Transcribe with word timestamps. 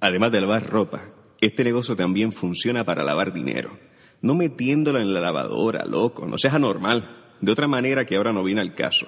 Además 0.00 0.32
de 0.32 0.40
lavar 0.40 0.68
ropa, 0.68 1.02
este 1.40 1.64
negocio 1.64 1.96
también 1.96 2.32
funciona 2.32 2.84
para 2.84 3.04
lavar 3.04 3.32
dinero. 3.32 3.78
No 4.20 4.34
metiéndolo 4.34 5.00
en 5.00 5.12
la 5.14 5.20
lavadora, 5.20 5.84
loco, 5.84 6.26
no 6.26 6.38
seas 6.38 6.54
anormal. 6.54 7.34
De 7.40 7.52
otra 7.52 7.68
manera 7.68 8.04
que 8.04 8.16
ahora 8.16 8.32
no 8.32 8.42
viene 8.42 8.60
al 8.60 8.74
caso. 8.74 9.06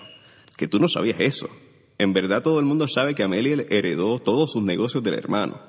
Que 0.57 0.69
tú 0.69 0.79
no 0.79 0.89
sabías 0.89 1.21
eso. 1.21 1.49
En 1.99 2.13
verdad 2.13 2.43
todo 2.43 2.61
el 2.61 2.65
mundo 2.65 2.89
sabe 2.89 3.15
que 3.15 3.23
Amelia 3.23 3.67
heredó 3.69 4.19
todos 4.21 4.53
sus 4.53 4.63
negocios 4.63 5.03
del 5.03 5.15
hermano. 5.15 5.61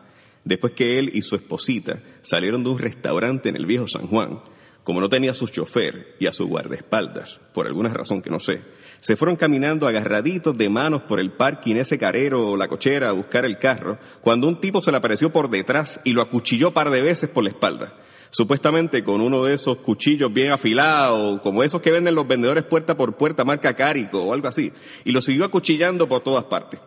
Después 0.43 0.73
que 0.73 0.97
él 0.97 1.11
y 1.13 1.21
su 1.21 1.35
esposita 1.35 2.01
salieron 2.21 2.63
de 2.63 2.69
un 2.69 2.79
restaurante 2.79 3.49
en 3.49 3.55
el 3.55 3.65
viejo 3.65 3.87
San 3.87 4.07
Juan, 4.07 4.41
como 4.83 5.01
no 5.01 5.09
tenía 5.09 5.31
a 5.31 5.35
su 5.35 5.47
chofer 5.47 6.15
y 6.19 6.25
a 6.25 6.33
su 6.33 6.47
guardaespaldas, 6.47 7.39
por 7.53 7.67
alguna 7.67 7.89
razón 7.89 8.21
que 8.21 8.29
no 8.29 8.39
sé, 8.39 8.61
se 9.01 9.15
fueron 9.15 9.35
caminando 9.35 9.87
agarraditos 9.87 10.55
de 10.57 10.69
manos 10.69 11.01
por 11.01 11.19
el 11.19 11.31
parking 11.31 11.75
ese 11.75 11.97
carero 11.97 12.51
o 12.51 12.55
la 12.55 12.67
cochera 12.67 13.09
a 13.09 13.13
buscar 13.13 13.45
el 13.45 13.57
carro, 13.57 13.97
cuando 14.21 14.47
un 14.47 14.61
tipo 14.61 14.81
se 14.81 14.91
le 14.91 14.97
apareció 14.97 15.31
por 15.31 15.49
detrás 15.49 15.99
y 16.03 16.13
lo 16.13 16.21
acuchilló 16.21 16.71
par 16.71 16.91
de 16.91 17.01
veces 17.01 17.29
por 17.29 17.43
la 17.43 17.49
espalda. 17.49 17.95
Supuestamente 18.29 19.03
con 19.03 19.19
uno 19.19 19.43
de 19.43 19.55
esos 19.55 19.77
cuchillos 19.77 20.31
bien 20.31 20.51
afilados, 20.51 21.41
como 21.41 21.63
esos 21.63 21.81
que 21.81 21.91
venden 21.91 22.15
los 22.15 22.27
vendedores 22.27 22.63
puerta 22.63 22.95
por 22.95 23.17
puerta, 23.17 23.43
marca 23.43 23.75
Cárico 23.75 24.23
o 24.23 24.33
algo 24.33 24.47
así, 24.47 24.71
y 25.03 25.11
lo 25.11 25.21
siguió 25.21 25.45
acuchillando 25.45 26.07
por 26.07 26.21
todas 26.21 26.43
partes. 26.45 26.79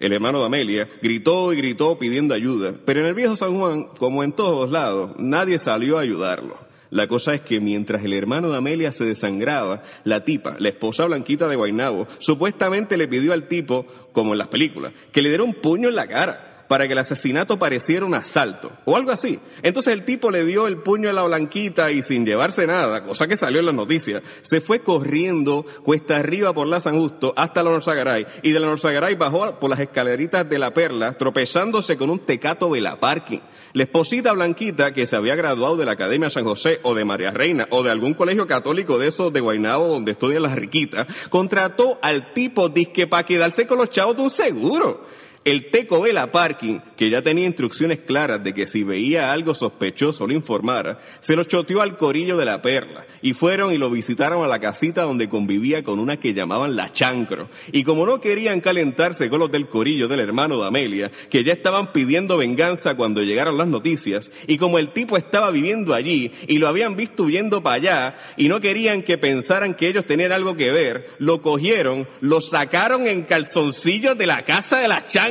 El 0.00 0.12
hermano 0.12 0.40
de 0.40 0.46
Amelia 0.46 0.88
gritó 1.00 1.52
y 1.52 1.56
gritó 1.56 1.98
pidiendo 1.98 2.34
ayuda, 2.34 2.74
pero 2.84 3.00
en 3.00 3.06
el 3.06 3.14
viejo 3.14 3.36
San 3.36 3.56
Juan, 3.56 3.84
como 3.98 4.24
en 4.24 4.32
todos 4.32 4.70
lados, 4.70 5.12
nadie 5.18 5.58
salió 5.58 5.98
a 5.98 6.02
ayudarlo. 6.02 6.69
La 6.90 7.06
cosa 7.06 7.34
es 7.34 7.40
que 7.42 7.60
mientras 7.60 8.04
el 8.04 8.12
hermano 8.12 8.50
de 8.50 8.56
Amelia 8.56 8.92
se 8.92 9.04
desangraba, 9.04 9.82
la 10.04 10.24
tipa, 10.24 10.56
la 10.58 10.68
esposa 10.68 11.04
blanquita 11.06 11.46
de 11.46 11.56
Guainabo, 11.56 12.08
supuestamente 12.18 12.96
le 12.96 13.06
pidió 13.06 13.32
al 13.32 13.46
tipo, 13.46 13.86
como 14.12 14.32
en 14.32 14.38
las 14.38 14.48
películas, 14.48 14.92
que 15.12 15.22
le 15.22 15.28
diera 15.28 15.44
un 15.44 15.54
puño 15.54 15.88
en 15.88 15.94
la 15.94 16.08
cara 16.08 16.49
para 16.70 16.86
que 16.86 16.92
el 16.92 17.00
asesinato 17.00 17.58
pareciera 17.58 18.06
un 18.06 18.14
asalto 18.14 18.70
o 18.84 18.96
algo 18.96 19.10
así. 19.10 19.40
Entonces 19.64 19.92
el 19.92 20.04
tipo 20.04 20.30
le 20.30 20.44
dio 20.44 20.68
el 20.68 20.76
puño 20.76 21.10
a 21.10 21.12
la 21.12 21.24
blanquita 21.24 21.90
y 21.90 22.00
sin 22.04 22.24
llevarse 22.24 22.64
nada, 22.64 23.02
cosa 23.02 23.26
que 23.26 23.36
salió 23.36 23.58
en 23.58 23.66
las 23.66 23.74
noticias, 23.74 24.22
se 24.42 24.60
fue 24.60 24.80
corriendo 24.80 25.66
cuesta 25.82 26.18
arriba 26.18 26.54
por 26.54 26.68
la 26.68 26.80
San 26.80 26.94
Justo 26.94 27.34
hasta 27.36 27.64
la 27.64 27.70
Norzagaray 27.70 28.24
y 28.44 28.52
de 28.52 28.60
la 28.60 28.68
Norzagaray 28.68 29.16
bajó 29.16 29.58
por 29.58 29.68
las 29.68 29.80
escaleritas 29.80 30.48
de 30.48 30.60
la 30.60 30.72
Perla 30.72 31.14
tropezándose 31.14 31.96
con 31.96 32.08
un 32.08 32.20
tecato 32.20 32.70
Parking. 33.00 33.40
La 33.72 33.82
esposita 33.82 34.32
blanquita 34.32 34.92
que 34.92 35.06
se 35.06 35.16
había 35.16 35.34
graduado 35.34 35.76
de 35.76 35.86
la 35.86 35.92
Academia 35.92 36.30
San 36.30 36.44
José 36.44 36.78
o 36.84 36.94
de 36.94 37.04
María 37.04 37.32
Reina 37.32 37.66
o 37.70 37.82
de 37.82 37.90
algún 37.90 38.14
colegio 38.14 38.46
católico 38.46 38.96
de 38.96 39.08
esos 39.08 39.32
de 39.32 39.40
Guaynabo 39.40 39.88
donde 39.88 40.12
estudian 40.12 40.44
las 40.44 40.54
riquitas, 40.54 41.08
contrató 41.30 41.98
al 42.00 42.32
tipo 42.32 42.68
disque 42.68 43.08
para 43.08 43.26
quedarse 43.26 43.66
con 43.66 43.78
los 43.78 43.90
chavos 43.90 44.14
de 44.14 44.22
un 44.22 44.30
seguro. 44.30 45.18
El 45.42 45.70
Teco 45.70 46.02
Vela 46.02 46.30
Parking, 46.30 46.80
que 46.98 47.08
ya 47.08 47.22
tenía 47.22 47.46
instrucciones 47.46 48.00
claras 48.00 48.44
de 48.44 48.52
que 48.52 48.66
si 48.66 48.82
veía 48.82 49.32
algo 49.32 49.54
sospechoso 49.54 50.26
lo 50.26 50.34
informara, 50.34 50.98
se 51.22 51.34
lo 51.34 51.44
choteó 51.44 51.80
al 51.80 51.96
corillo 51.96 52.36
de 52.36 52.44
la 52.44 52.60
perla 52.60 53.06
y 53.22 53.32
fueron 53.32 53.72
y 53.72 53.78
lo 53.78 53.88
visitaron 53.88 54.44
a 54.44 54.48
la 54.48 54.58
casita 54.58 55.04
donde 55.04 55.30
convivía 55.30 55.82
con 55.82 55.98
una 55.98 56.18
que 56.18 56.34
llamaban 56.34 56.76
la 56.76 56.92
chancro. 56.92 57.48
Y 57.72 57.84
como 57.84 58.04
no 58.04 58.20
querían 58.20 58.60
calentarse 58.60 59.30
con 59.30 59.40
los 59.40 59.50
del 59.50 59.68
corillo 59.68 60.08
del 60.08 60.20
hermano 60.20 60.60
de 60.60 60.66
Amelia, 60.66 61.10
que 61.30 61.42
ya 61.42 61.54
estaban 61.54 61.90
pidiendo 61.90 62.36
venganza 62.36 62.94
cuando 62.94 63.22
llegaron 63.22 63.56
las 63.56 63.68
noticias, 63.68 64.30
y 64.46 64.58
como 64.58 64.78
el 64.78 64.90
tipo 64.90 65.16
estaba 65.16 65.50
viviendo 65.50 65.94
allí 65.94 66.32
y 66.48 66.58
lo 66.58 66.68
habían 66.68 66.96
visto 66.96 67.22
huyendo 67.22 67.62
para 67.62 67.76
allá 67.76 68.14
y 68.36 68.48
no 68.48 68.60
querían 68.60 69.00
que 69.00 69.16
pensaran 69.16 69.72
que 69.72 69.88
ellos 69.88 70.04
tenían 70.04 70.32
algo 70.32 70.54
que 70.54 70.70
ver, 70.70 71.08
lo 71.18 71.40
cogieron, 71.40 72.06
lo 72.20 72.42
sacaron 72.42 73.06
en 73.06 73.22
calzoncillos 73.22 74.18
de 74.18 74.26
la 74.26 74.44
casa 74.44 74.80
de 74.80 74.88
la 74.88 75.00
chancro 75.00 75.29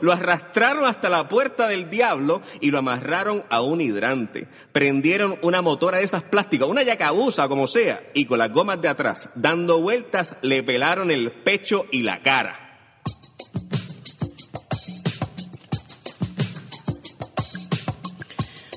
lo 0.00 0.12
arrastraron 0.12 0.84
hasta 0.84 1.08
la 1.08 1.28
puerta 1.28 1.68
del 1.68 1.88
diablo 1.88 2.42
y 2.60 2.70
lo 2.70 2.78
amarraron 2.78 3.44
a 3.50 3.60
un 3.60 3.80
hidrante. 3.80 4.48
Prendieron 4.72 5.38
una 5.42 5.62
motora 5.62 5.98
de 5.98 6.04
esas 6.04 6.22
plásticas, 6.22 6.68
una 6.68 6.82
yacabusa 6.82 7.48
como 7.48 7.66
sea, 7.66 8.00
y 8.14 8.26
con 8.26 8.38
las 8.38 8.52
gomas 8.52 8.80
de 8.80 8.88
atrás, 8.88 9.30
dando 9.34 9.80
vueltas, 9.80 10.36
le 10.42 10.62
pelaron 10.62 11.10
el 11.10 11.30
pecho 11.30 11.86
y 11.90 12.02
la 12.02 12.22
cara. 12.22 12.62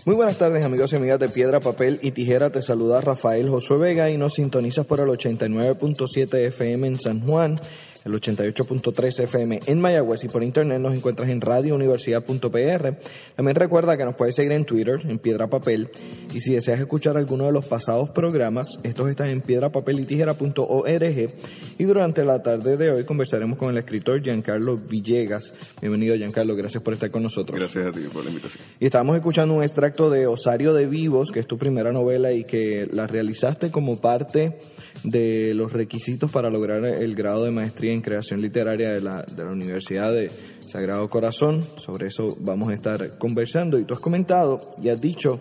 Muy 0.06 0.16
buenas 0.16 0.40
tardes 0.40 0.66
amigos 0.66 0.92
y 0.92 0.96
amigas 0.96 1.20
de 1.20 1.30
Piedra, 1.30 1.60
Papel 1.60 2.00
y 2.02 2.12
Tijera. 2.12 2.50
Te 2.50 2.64
saluda 2.64 3.00
Rafael 3.00 3.48
Josué 3.48 3.78
Vega 3.78 4.10
y 4.10 4.18
nos 4.18 4.34
sintonizas 4.34 4.88
por 4.88 5.00
el 5.00 5.08
89.7 5.08 6.34
FM 6.48 6.88
en 6.88 7.00
San 7.00 7.20
Juan 7.22 7.60
el 8.06 8.14
88.3 8.14 9.24
FM 9.24 9.60
en 9.66 9.80
Mayagüez 9.80 10.24
y 10.24 10.28
por 10.30 10.44
internet 10.44 10.80
nos 10.80 10.94
encuentras 10.94 11.30
en 11.30 11.42
radiouniversidad.pr. 11.42 12.96
También 13.36 13.56
recuerda 13.56 13.98
que 13.98 14.06
nos 14.06 14.16
puedes 14.16 14.36
seguir 14.36 14.52
en 14.54 14.66
Twitter, 14.66 15.00
en 15.04 15.20
Piedra 15.20 15.48
Papel, 15.48 15.90
y 16.34 16.42
si 16.42 16.54
deseas 16.54 16.80
escuchar 16.80 17.18
alguno 17.18 17.46
de 17.46 17.52
los 17.52 17.66
pasados 17.66 18.10
programas, 18.10 18.80
estos 18.84 19.10
están 19.10 19.30
en 19.30 19.42
piedrapapelitijera.org 19.42 21.30
y 21.78 21.84
durante 21.84 22.24
la 22.24 22.42
tarde 22.42 22.78
de 22.78 22.92
hoy 22.92 23.04
conversaremos 23.04 23.58
con 23.58 23.72
el 23.72 23.78
escritor 23.78 24.22
Giancarlo 24.22 24.78
Villegas. 24.78 25.54
Bienvenido 25.82 26.16
Giancarlo, 26.16 26.56
gracias 26.56 26.84
por 26.84 26.94
estar 26.94 27.10
con 27.10 27.24
nosotros. 27.24 27.60
Gracias 27.60 27.88
a 27.88 27.92
ti 27.92 28.02
por 28.12 28.24
la 28.24 28.30
invitación. 28.30 28.64
Y 28.80 28.86
estábamos 28.86 29.16
escuchando 29.16 29.54
un 29.54 29.64
extracto 29.64 30.10
de 30.10 30.28
Osario 30.28 30.74
de 30.74 30.88
Vivos, 30.88 31.32
que 31.32 31.40
es 31.40 31.48
tu 31.48 31.58
primera 31.58 31.92
novela 31.92 32.32
y 32.32 32.44
que 32.44 32.88
la 32.92 33.08
realizaste 33.08 33.72
como 33.72 34.00
parte 34.00 34.58
de 35.04 35.54
los 35.54 35.74
requisitos 35.74 36.32
para 36.32 36.50
lograr 36.50 36.84
el 36.86 37.16
grado 37.16 37.46
de 37.46 37.52
maestría 37.52 37.94
en 37.94 37.99
creación 38.02 38.42
literaria 38.42 38.92
de 38.92 39.02
la, 39.02 39.24
de 39.24 39.44
la 39.44 39.52
Universidad 39.52 40.12
de 40.14 40.32
Sagrado 40.66 41.10
Corazón. 41.10 41.66
Sobre 41.78 42.08
eso 42.08 42.38
vamos 42.40 42.70
a 42.70 42.74
estar 42.74 43.18
conversando. 43.18 43.80
Y 43.80 43.84
tú 43.84 43.94
has 43.94 44.00
comentado 44.00 44.72
y 44.82 44.90
has 44.90 45.02
dicho 45.02 45.40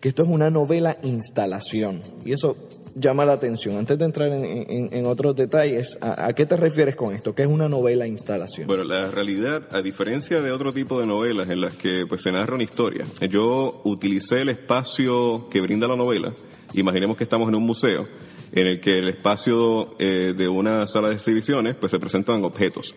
que 0.00 0.08
esto 0.08 0.22
es 0.22 0.28
una 0.28 0.50
novela 0.50 0.98
instalación. 1.02 2.02
Y 2.24 2.32
eso 2.32 2.56
llama 2.94 3.24
la 3.24 3.34
atención. 3.34 3.76
Antes 3.76 3.98
de 3.98 4.04
entrar 4.04 4.30
en, 4.32 5.06
otros 5.06 5.36
detalles, 5.36 5.98
¿a, 6.00 6.32
qué 6.32 6.46
te 6.46 6.56
refieres 6.56 6.96
con 6.96 7.14
esto? 7.14 7.34
¿Qué 7.34 7.42
es 7.42 7.48
una 7.48 7.68
novela 7.68 8.06
instalación? 8.06 8.66
Bueno, 8.66 8.84
la 8.84 9.10
realidad, 9.10 9.68
a 9.70 9.82
diferencia 9.82 10.40
de 10.40 10.50
otro 10.50 10.72
tipo 10.72 11.00
de 11.00 11.06
novelas 11.06 11.48
en 11.50 11.60
las 11.60 11.74
que 11.74 12.04
pues, 12.08 12.22
se 12.22 12.32
narra 12.32 12.54
una 12.54 12.64
historia, 12.64 13.04
yo 13.30 13.80
utilicé 13.84 14.42
el 14.42 14.50
espacio 14.50 15.48
que 15.50 15.60
brinda 15.60 15.86
la 15.86 15.96
novela. 15.96 16.32
Imaginemos 16.74 17.16
que 17.16 17.24
estamos 17.24 17.48
en 17.48 17.54
un 17.54 17.64
museo 17.64 18.04
en 18.52 18.66
el 18.66 18.80
que 18.80 18.98
el 18.98 19.08
espacio 19.08 19.94
eh, 19.98 20.34
de 20.36 20.48
una 20.48 20.86
sala 20.86 21.08
de 21.08 21.14
exhibiciones 21.14 21.76
pues 21.76 21.90
se 21.90 21.98
presentan 21.98 22.44
objetos. 22.44 22.94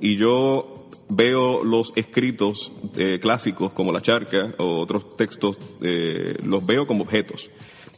Y 0.00 0.16
yo 0.16 0.88
veo 1.08 1.64
los 1.64 1.92
escritos 1.96 2.72
eh, 2.96 3.18
clásicos 3.20 3.72
como 3.72 3.92
La 3.92 4.00
Charca 4.00 4.54
o 4.58 4.80
otros 4.80 5.16
textos, 5.16 5.56
eh, 5.82 6.36
los 6.42 6.64
veo 6.64 6.86
como 6.86 7.04
objetos. 7.04 7.50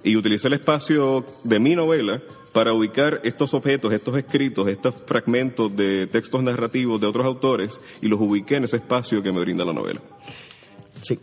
Y 0.03 0.15
utilicé 0.15 0.47
el 0.49 0.55
espacio 0.55 1.25
de 1.43 1.59
mi 1.59 1.75
novela 1.75 2.23
para 2.53 2.73
ubicar 2.73 3.21
estos 3.25 3.55
objetos, 3.55 3.93
estos 3.93 4.17
escritos, 4.17 4.69
estos 4.69 4.95
fragmentos 5.07 5.75
de 5.75 6.07
textos 6.07 6.43
narrativos 6.43 7.01
de 7.01 7.07
otros 7.07 7.27
autores 7.27 7.81
y 8.01 8.09
los 8.09 8.21
ubiqué 8.21 8.57
en 8.57 8.65
ese 8.65 8.77
espacio 8.77 9.23
que 9.23 9.33
me 9.33 9.41
brinda 9.41 9.65
la 9.65 9.73
novela. 9.73 10.01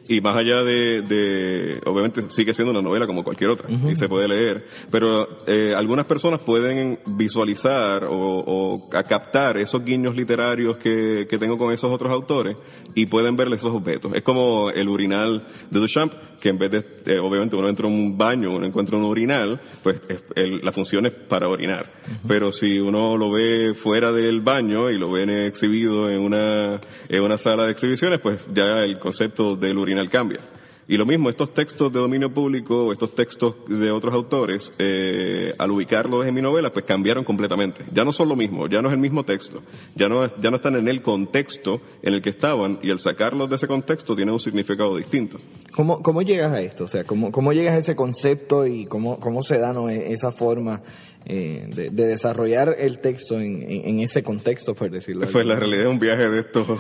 Y 0.07 0.21
más 0.21 0.37
allá 0.37 0.63
de, 0.63 1.79
obviamente 1.85 2.21
sigue 2.29 2.53
siendo 2.53 2.71
una 2.71 2.81
novela 2.81 3.07
como 3.07 3.23
cualquier 3.23 3.49
otra 3.49 3.67
y 3.69 3.95
se 3.95 4.07
puede 4.07 4.27
leer, 4.27 4.67
pero 4.91 5.27
eh, 5.47 5.73
algunas 5.75 6.05
personas 6.05 6.41
pueden 6.41 6.99
visualizar 7.05 8.07
o, 8.09 8.87
captar 8.89 9.57
esos 9.57 9.83
guiños 9.83 10.15
literarios 10.15 10.77
que, 10.77 11.27
tengo 11.39 11.57
con 11.57 11.73
esos 11.73 11.91
otros 11.91 12.11
autores 12.11 12.55
y 12.95 13.07
pueden 13.07 13.35
verle 13.35 13.57
esos 13.57 13.73
objetos. 13.73 14.13
Es 14.13 14.21
como 14.21 14.69
el 14.69 14.87
urinal 14.87 15.45
de 15.69 15.79
Duchamp, 15.79 16.13
que 16.39 16.49
en 16.49 16.57
vez 16.57 16.71
de, 16.71 16.85
eh, 17.05 17.19
obviamente 17.19 17.55
uno 17.55 17.67
entra 17.67 17.87
en 17.87 17.93
un 17.93 18.17
baño, 18.17 18.51
uno 18.51 18.65
encuentra 18.65 18.97
un 18.97 19.03
urinal, 19.03 19.59
pues 19.81 20.01
la 20.35 20.71
función 20.71 21.05
es 21.05 21.11
para 21.11 21.49
orinar. 21.49 21.87
Pero 22.27 22.51
si 22.51 22.79
uno 22.79 23.17
lo 23.17 23.31
ve 23.31 23.73
fuera 23.73 24.11
del 24.11 24.41
baño 24.41 24.89
y 24.89 24.97
lo 24.97 25.11
ven 25.11 25.29
exhibido 25.29 26.09
en 26.09 26.21
una, 26.21 26.79
en 27.09 27.23
una 27.23 27.37
sala 27.37 27.65
de 27.65 27.71
exhibiciones, 27.71 28.19
pues 28.19 28.45
ya 28.53 28.83
el 28.83 28.99
concepto 28.99 29.55
de 29.55 29.72
el 29.73 29.79
urinal 29.79 30.09
cambia. 30.09 30.39
Y 30.87 30.97
lo 30.97 31.05
mismo, 31.05 31.29
estos 31.29 31.53
textos 31.53 31.93
de 31.93 31.99
dominio 31.99 32.33
público, 32.33 32.91
estos 32.91 33.15
textos 33.15 33.55
de 33.67 33.89
otros 33.89 34.13
autores, 34.13 34.73
eh, 34.79 35.53
al 35.57 35.71
ubicarlos 35.71 36.27
en 36.27 36.33
mi 36.33 36.41
novela, 36.41 36.71
pues 36.71 36.83
cambiaron 36.83 37.23
completamente. 37.23 37.85
Ya 37.93 38.03
no 38.03 38.11
son 38.11 38.27
lo 38.27 38.35
mismo, 38.35 38.67
ya 38.67 38.81
no 38.81 38.89
es 38.89 38.93
el 38.93 38.99
mismo 38.99 39.23
texto, 39.23 39.61
ya 39.95 40.09
no, 40.09 40.27
ya 40.37 40.49
no 40.49 40.57
están 40.57 40.75
en 40.75 40.89
el 40.89 41.01
contexto 41.01 41.79
en 42.01 42.13
el 42.13 42.21
que 42.21 42.31
estaban 42.31 42.79
y 42.83 42.91
al 42.91 42.99
sacarlos 42.99 43.49
de 43.49 43.55
ese 43.55 43.67
contexto 43.67 44.15
tiene 44.15 44.33
un 44.33 44.39
significado 44.39 44.97
distinto. 44.97 45.37
¿Cómo, 45.73 46.03
cómo 46.03 46.21
llegas 46.21 46.51
a 46.51 46.61
esto? 46.61 46.83
O 46.83 46.87
sea, 46.87 47.05
¿cómo, 47.05 47.31
cómo 47.31 47.53
llegas 47.53 47.75
a 47.75 47.77
ese 47.77 47.95
concepto 47.95 48.67
y 48.67 48.85
cómo, 48.85 49.19
cómo 49.19 49.41
se 49.41 49.59
da 49.59 49.73
e, 49.89 50.11
esa 50.11 50.31
forma 50.31 50.81
eh, 51.25 51.67
de, 51.73 51.89
desarrollar 51.89 52.75
el 52.77 52.99
texto 52.99 53.39
en, 53.39 53.99
ese 53.99 54.23
contexto, 54.23 54.75
por 54.75 54.91
decirlo 54.91 55.25
Pues 55.31 55.45
la 55.45 55.55
realidad 55.55 55.85
es 55.85 55.91
un 55.91 55.99
viaje 55.99 56.29
de 56.29 56.39
estos, 56.39 56.67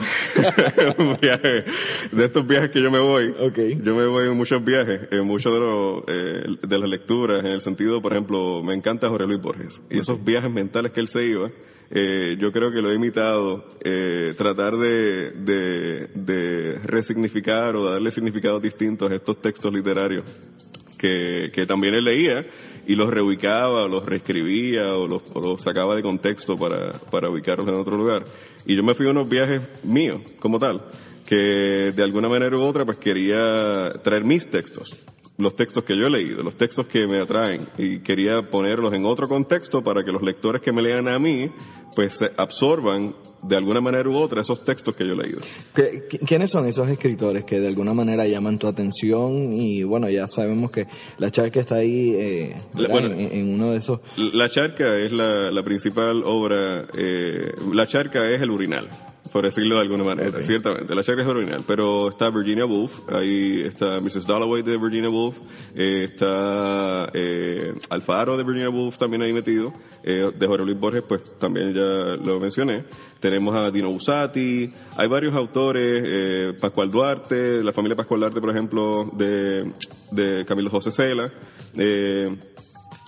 de 2.11 2.25
estos 2.25 2.45
viajes 2.45 2.69
que 2.71 2.81
yo 2.81 2.91
me 2.91 2.99
voy. 2.99 3.33
Yo 3.81 3.95
me 3.95 4.05
voy 4.05 4.27
en 4.27 4.35
muchos 4.35 4.63
viajes, 4.63 5.01
en 5.11 5.25
muchos 5.25 5.53
de, 5.53 5.59
los, 5.59 6.03
eh, 6.07 6.67
de 6.67 6.77
las 6.77 6.89
lecturas, 6.89 7.39
en 7.39 7.51
el 7.51 7.61
sentido, 7.61 8.01
por 8.01 8.11
ejemplo, 8.11 8.61
me 8.63 8.73
encanta 8.73 9.07
Jorge 9.07 9.27
Luis 9.27 9.41
Borges. 9.41 9.81
Y 9.89 9.99
esos 9.99 10.23
viajes 10.23 10.51
mentales 10.51 10.91
que 10.91 10.99
él 10.99 11.07
se 11.07 11.23
iba, 11.25 11.49
eh, 11.89 12.35
yo 12.39 12.51
creo 12.51 12.71
que 12.71 12.81
lo 12.81 12.91
he 12.91 12.95
imitado, 12.95 13.63
eh, 13.81 14.33
tratar 14.37 14.77
de, 14.77 15.31
de, 15.31 16.09
de 16.15 16.79
resignificar 16.83 17.75
o 17.75 17.89
darle 17.89 18.11
significados 18.11 18.61
distintos 18.61 19.09
a 19.09 19.15
estos 19.15 19.41
textos 19.41 19.73
literarios 19.73 20.23
que, 21.03 21.65
también 21.67 21.93
él 21.93 22.05
leía 22.05 22.45
y 22.87 22.95
los 22.95 23.09
reubicaba, 23.09 23.83
o 23.83 23.87
los 23.87 24.05
reescribía 24.05 24.95
o 24.95 25.07
los, 25.07 25.23
o 25.33 25.41
los 25.41 25.61
sacaba 25.61 25.95
de 25.95 26.01
contexto 26.01 26.57
para, 26.57 26.91
para 26.91 27.29
ubicarlos 27.29 27.67
en 27.67 27.75
otro 27.75 27.97
lugar. 27.97 28.23
Y 28.65 28.75
yo 28.75 28.83
me 28.83 28.93
fui 28.93 29.07
a 29.07 29.11
unos 29.11 29.27
viajes 29.27 29.61
míos, 29.83 30.21
como 30.39 30.59
tal, 30.59 30.81
que 31.25 31.91
de 31.95 32.03
alguna 32.03 32.29
manera 32.29 32.55
u 32.57 32.61
otra 32.61 32.85
pues 32.85 32.97
quería 32.97 33.91
traer 34.01 34.23
mis 34.23 34.49
textos 34.49 34.97
los 35.35 35.55
textos 35.55 35.83
que 35.83 35.97
yo 35.97 36.05
he 36.05 36.09
leído, 36.11 36.43
los 36.43 36.53
textos 36.53 36.85
que 36.85 37.07
me 37.07 37.19
atraen 37.19 37.67
y 37.79 37.99
quería 37.99 38.51
ponerlos 38.51 38.93
en 38.93 39.03
otro 39.03 39.27
contexto 39.27 39.83
para 39.83 40.03
que 40.03 40.11
los 40.11 40.21
lectores 40.21 40.61
que 40.61 40.71
me 40.71 40.83
lean 40.83 41.07
a 41.07 41.17
mí 41.17 41.49
pues 41.95 42.19
absorban 42.37 43.15
de 43.43 43.55
alguna 43.55 43.81
manera 43.81 44.09
u 44.09 44.15
otra 44.15 44.41
esos 44.41 44.63
textos 44.63 44.95
que 44.95 45.05
yo 45.05 45.13
he 45.13 45.17
leído. 45.17 45.39
¿Quiénes 46.25 46.51
son 46.51 46.67
esos 46.67 46.89
escritores 46.89 47.43
que 47.43 47.59
de 47.59 47.67
alguna 47.67 47.93
manera 47.93 48.25
llaman 48.25 48.57
tu 48.57 48.67
atención? 48.67 49.53
Y 49.53 49.83
bueno, 49.83 50.09
ya 50.09 50.27
sabemos 50.27 50.71
que 50.71 50.87
La 51.17 51.31
Charca 51.31 51.59
está 51.59 51.75
ahí 51.75 52.13
eh, 52.15 52.57
en, 52.75 53.53
uno 53.53 53.71
de 53.71 53.77
esos. 53.77 53.99
La 54.17 54.49
Charca 54.49 54.97
es 54.97 55.11
la, 55.11 55.51
la 55.51 55.63
principal 55.63 56.23
obra, 56.25 56.85
eh, 56.97 57.51
La 57.71 57.87
Charca 57.87 58.29
es 58.29 58.41
el 58.41 58.51
urinal 58.51 58.89
por 59.31 59.45
decirlo 59.45 59.75
de 59.75 59.81
alguna 59.81 60.03
manera, 60.03 60.43
ciertamente. 60.43 60.93
La 60.93 61.03
charca 61.03 61.21
es 61.21 61.27
original, 61.27 61.63
pero 61.65 62.09
está 62.09 62.29
Virginia 62.29 62.65
Woolf, 62.65 63.09
ahí 63.11 63.61
está 63.61 63.99
Mrs. 63.99 64.27
Dalloway 64.27 64.61
de 64.61 64.77
Virginia 64.77 65.09
Woolf, 65.09 65.37
eh, 65.75 66.09
está 66.11 67.09
eh, 67.13 67.73
Alfaro 67.89 68.37
de 68.37 68.43
Virginia 68.43 68.69
Woolf 68.69 68.97
también 68.97 69.21
ahí 69.21 69.33
metido, 69.33 69.73
eh, 70.03 70.31
de 70.35 70.47
Jorge 70.47 70.65
Luis 70.65 70.79
Borges, 70.79 71.03
pues 71.07 71.23
también 71.37 71.73
ya 71.73 72.15
lo 72.23 72.39
mencioné. 72.39 72.83
Tenemos 73.19 73.55
a 73.55 73.71
Dino 73.71 73.89
Busati, 73.89 74.71
hay 74.97 75.07
varios 75.07 75.33
autores, 75.33 76.03
eh, 76.05 76.53
Pascual 76.59 76.91
Duarte, 76.91 77.63
la 77.63 77.71
familia 77.71 77.95
Pascual 77.95 78.19
Duarte, 78.19 78.41
por 78.41 78.49
ejemplo, 78.49 79.09
de, 79.13 79.71
de 80.11 80.45
Camilo 80.45 80.69
José 80.69 80.91
Cela. 80.91 81.31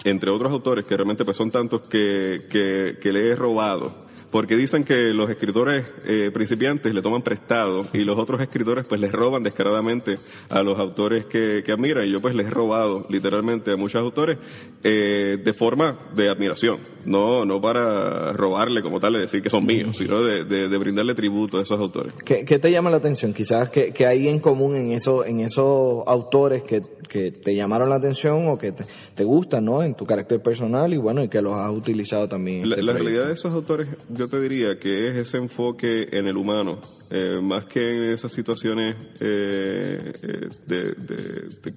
entre 0.03 0.29
otros 0.29 0.51
autores 0.51 0.85
que 0.85 0.95
realmente 0.95 1.25
pues 1.25 1.35
son 1.35 1.51
tantos 1.51 1.81
que, 1.87 2.45
que, 2.49 2.97
que 3.01 3.11
le 3.11 3.29
he 3.29 3.35
robado 3.35 4.04
porque 4.35 4.57
dicen 4.57 4.83
que 4.83 5.13
los 5.13 5.29
escritores 5.29 5.85
eh, 6.03 6.29
principiantes 6.33 6.93
le 6.93 7.01
toman 7.01 7.21
prestado 7.21 7.85
y 7.93 7.99
los 7.99 8.19
otros 8.19 8.41
escritores 8.41 8.85
pues 8.85 8.99
les 8.99 9.13
roban 9.13 9.43
descaradamente 9.43 10.17
a 10.49 10.61
los 10.61 10.77
autores 10.77 11.25
que, 11.25 11.63
que 11.65 11.71
admiran 11.71 12.05
y 12.05 12.11
yo 12.11 12.19
pues 12.19 12.35
les 12.35 12.47
he 12.47 12.49
robado 12.49 13.05
literalmente 13.09 13.71
a 13.71 13.77
muchos 13.77 14.01
autores 14.01 14.37
eh, 14.83 15.37
de 15.41 15.53
forma 15.53 16.09
de 16.13 16.27
admiración, 16.27 16.79
no 17.05 17.45
no 17.45 17.61
para 17.61 18.33
robarle 18.33 18.81
como 18.81 18.99
tal, 18.99 19.13
de 19.13 19.19
decir 19.19 19.41
que 19.41 19.49
son 19.49 19.65
míos, 19.65 19.95
sino 19.95 20.21
de, 20.21 20.43
de, 20.43 20.77
brindarle 20.77 21.15
tributo 21.15 21.59
a 21.59 21.61
esos 21.61 21.79
autores. 21.79 22.11
¿Qué, 22.25 22.43
¿Qué, 22.43 22.59
te 22.59 22.69
llama 22.69 22.89
la 22.89 22.97
atención? 22.97 23.33
Quizás 23.33 23.69
que, 23.69 23.93
que 23.93 24.05
hay 24.05 24.27
en 24.27 24.39
común 24.39 24.75
en, 24.75 24.91
eso, 24.91 25.23
en 25.23 25.39
esos 25.39 26.05
autores 26.05 26.61
que, 26.63 26.81
que 27.07 27.31
te 27.31 27.55
llamaron 27.55 27.89
la 27.89 27.95
atención 27.95 28.49
o 28.49 28.57
que 28.57 28.73
te, 28.73 28.83
te, 29.15 29.23
gustan, 29.23 29.63
¿no? 29.63 29.81
En 29.81 29.95
tu 29.95 30.05
carácter 30.05 30.41
personal 30.41 30.93
y 30.93 30.97
bueno, 30.97 31.23
y 31.23 31.29
que 31.29 31.41
los 31.41 31.53
has 31.53 31.71
utilizado 31.71 32.27
también. 32.27 32.69
La, 32.69 32.75
este 32.75 32.85
la 32.85 32.91
realidad 32.91 33.27
de 33.27 33.33
esos 33.33 33.53
autores, 33.53 33.87
yo 34.09 34.24
te 34.27 34.39
diría 34.39 34.79
que 34.79 35.09
es 35.09 35.15
ese 35.15 35.37
enfoque 35.37 36.09
en 36.11 36.27
el 36.27 36.37
humano, 36.37 36.79
eh, 37.09 37.39
más 37.41 37.65
que 37.65 37.95
en 37.95 38.03
esas 38.11 38.31
situaciones 38.31 38.95
eh, 39.19 40.13
eh, 40.21 40.95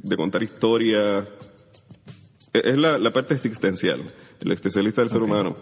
de, 0.02 0.16
contar 0.16 0.42
historias. 0.42 1.26
Es 2.52 2.76
la, 2.76 3.10
parte 3.12 3.34
existencial, 3.34 4.04
el 4.40 4.52
existencialista 4.52 5.02
del 5.02 5.10
ser 5.10 5.22
humano. 5.22 5.56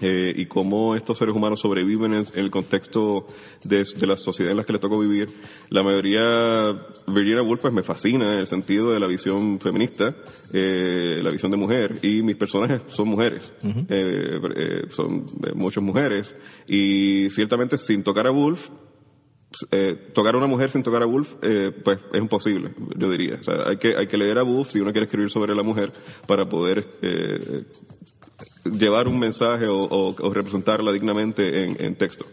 Y 0.00 0.46
cómo 0.46 0.94
estos 0.94 1.18
seres 1.18 1.34
humanos 1.34 1.60
sobreviven 1.60 2.14
en, 2.14 2.26
el 2.34 2.50
contexto 2.50 3.26
de, 3.64 3.84
la 4.06 4.16
sociedad 4.16 4.50
en 4.50 4.58
la 4.58 4.64
que 4.64 4.72
les 4.72 4.80
tocó 4.80 4.98
vivir. 4.98 5.28
La 5.70 5.82
mayoría, 5.82 6.72
Virginia 7.06 7.42
Woolf 7.42 7.62
pues 7.62 7.72
me 7.72 7.82
fascina 7.82 8.34
en 8.34 8.40
el 8.40 8.46
sentido 8.46 8.92
de 8.92 9.00
la 9.00 9.06
visión 9.06 9.58
feminista, 9.60 10.14
eh, 10.52 11.20
la 11.22 11.30
visión 11.30 11.50
de 11.50 11.56
mujer, 11.56 11.98
y 12.02 12.22
mis 12.22 12.36
personajes 12.36 12.82
son 12.88 13.08
mujeres, 13.08 13.52
eh, 13.88 14.40
eh, 14.56 14.82
son 14.90 15.26
muchas 15.54 15.82
mujeres, 15.82 16.36
y 16.66 17.28
ciertamente 17.30 17.76
sin 17.76 18.02
tocar 18.02 18.26
a 18.26 18.30
Woolf, 18.30 18.68
tocar 20.12 20.34
a 20.34 20.38
una 20.38 20.46
mujer 20.46 20.70
sin 20.70 20.82
tocar 20.82 21.02
a 21.02 21.06
Woolf, 21.06 21.34
pues 21.82 21.98
es 22.12 22.20
imposible, 22.20 22.72
yo 22.96 23.10
diría. 23.10 23.38
O 23.40 23.42
sea, 23.42 23.68
hay 23.68 23.78
que, 23.78 23.96
hay 23.96 24.06
que 24.06 24.18
leer 24.18 24.38
a 24.38 24.44
Woolf 24.44 24.70
si 24.70 24.80
uno 24.80 24.92
quiere 24.92 25.06
escribir 25.06 25.30
sobre 25.30 25.54
la 25.54 25.62
mujer 25.62 25.92
para 26.26 26.48
poder 26.48 26.86
llevar 28.70 29.08
un 29.08 29.18
mensaje 29.18 29.66
o, 29.68 30.14
representarla 30.32 30.92
dignamente 30.92 31.64
en 31.64 31.94
texto. 31.96 32.26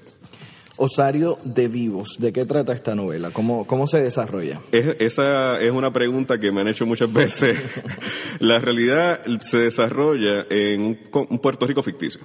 Osario 0.75 1.37
de 1.43 1.67
Vivos, 1.67 2.17
¿de 2.17 2.33
qué 2.33 2.45
trata 2.45 2.73
esta 2.73 2.95
novela? 2.95 3.29
¿Cómo, 3.29 3.67
cómo 3.67 3.85
se 3.85 4.01
desarrolla? 4.01 4.59
esa 4.71 5.59
es 5.61 5.71
una 5.71 5.93
pregunta 5.93 6.39
que 6.39 6.51
me 6.51 6.61
han 6.61 6.67
hecho 6.67 6.87
muchas 6.87 7.13
veces. 7.13 7.59
la 8.39 8.57
realidad 8.57 9.21
se 9.45 9.57
desarrolla 9.59 10.47
en 10.49 10.99
un, 11.13 11.39
Puerto 11.39 11.67
Rico 11.67 11.83
ficticio. 11.83 12.21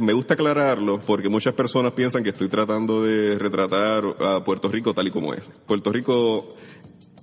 me 0.00 0.14
gusta 0.14 0.32
aclararlo 0.32 0.98
porque 1.00 1.28
muchas 1.28 1.52
personas 1.52 1.92
piensan 1.92 2.22
que 2.22 2.30
estoy 2.30 2.48
tratando 2.48 3.04
de 3.04 3.38
retratar 3.38 4.02
a 4.18 4.42
Puerto 4.44 4.68
Rico 4.68 4.94
tal 4.94 5.08
y 5.08 5.10
como 5.10 5.34
es. 5.34 5.50
Puerto 5.66 5.92
Rico 5.92 6.56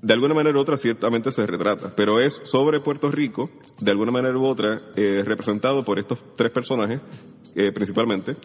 de 0.08 0.14
alguna 0.14 0.34
manera 0.34 0.58
u 0.58 0.62
otra 0.62 0.78
ciertamente 0.78 1.34
se 1.34 1.46
retrata, 1.46 1.92
pero 1.94 2.22
es 2.22 2.40
sobre 2.46 2.80
Puerto 2.80 3.12
Rico, 3.12 3.50
de 3.82 3.92
alguna 3.92 4.10
manera 4.10 4.38
u 4.38 4.46
otra, 4.46 4.80
eh, 4.96 5.22
representado 5.26 5.84
por 5.84 6.00
estos 6.00 6.20
tres 6.38 6.50
personajes, 6.50 7.02
eh, 7.56 7.74
principalmente, 7.74 8.38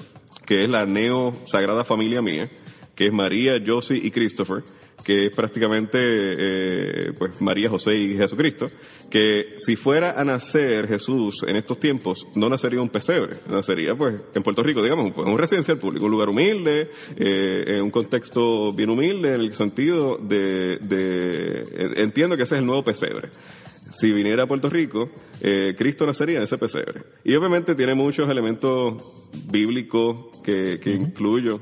que 0.45 0.65
es 0.65 0.69
la 0.69 0.87
neo 0.87 1.33
sagrada 1.47 1.85
familia 1.85 2.21
mía, 2.21 2.51
que 2.95 3.07
es 3.07 3.13
María, 3.13 3.63
Josie 3.65 4.01
y 4.03 4.11
Christopher, 4.11 4.63
que 5.03 5.27
es 5.27 5.35
prácticamente 5.35 5.99
eh, 6.01 7.13
pues 7.19 7.41
María, 7.41 7.69
José 7.69 7.95
y 7.95 8.17
Jesucristo, 8.17 8.71
que 9.11 9.55
si 9.57 9.77
fuera 9.77 10.21
a 10.21 10.25
nacer 10.25 10.89
Jesús 10.89 11.45
en 11.47 11.57
estos 11.57 11.79
tiempos, 11.79 12.27
no 12.35 12.49
nacería 12.49 12.81
un 12.81 12.89
pesebre, 12.89 13.37
nacería 13.49 13.95
pues 13.95 14.15
en 14.35 14.43
Puerto 14.43 14.63
Rico, 14.63 14.83
digamos, 14.83 15.13
pues, 15.13 15.29
un 15.29 15.39
residencial 15.39 15.79
público, 15.79 16.07
un 16.07 16.13
lugar 16.13 16.29
humilde, 16.29 16.91
eh, 17.17 17.65
en 17.67 17.83
un 17.83 17.91
contexto 17.91 18.73
bien 18.73 18.91
humilde, 18.91 19.35
en 19.35 19.41
el 19.41 19.55
sentido 19.55 20.17
de, 20.19 20.79
de, 20.79 21.93
entiendo 21.97 22.37
que 22.37 22.45
ese 22.45 22.55
es 22.55 22.61
el 22.61 22.67
nuevo 22.67 22.85
pesebre. 22.85 23.31
Si 23.91 24.11
viniera 24.11 24.45
a 24.45 24.47
Puerto 24.47 24.71
Rico, 24.71 25.11
eh, 25.43 25.75
Cristo 25.77 26.07
nacería 26.07 26.39
en 26.39 26.45
ese 26.45 26.57
pesebre. 26.57 27.03
Y 27.25 27.35
obviamente 27.35 27.75
tiene 27.75 27.95
muchos 27.95 28.27
elementos 28.31 29.03
bíblicos 29.51 30.41
que, 30.43 30.81
que 30.83 30.93
incluyo 30.93 31.61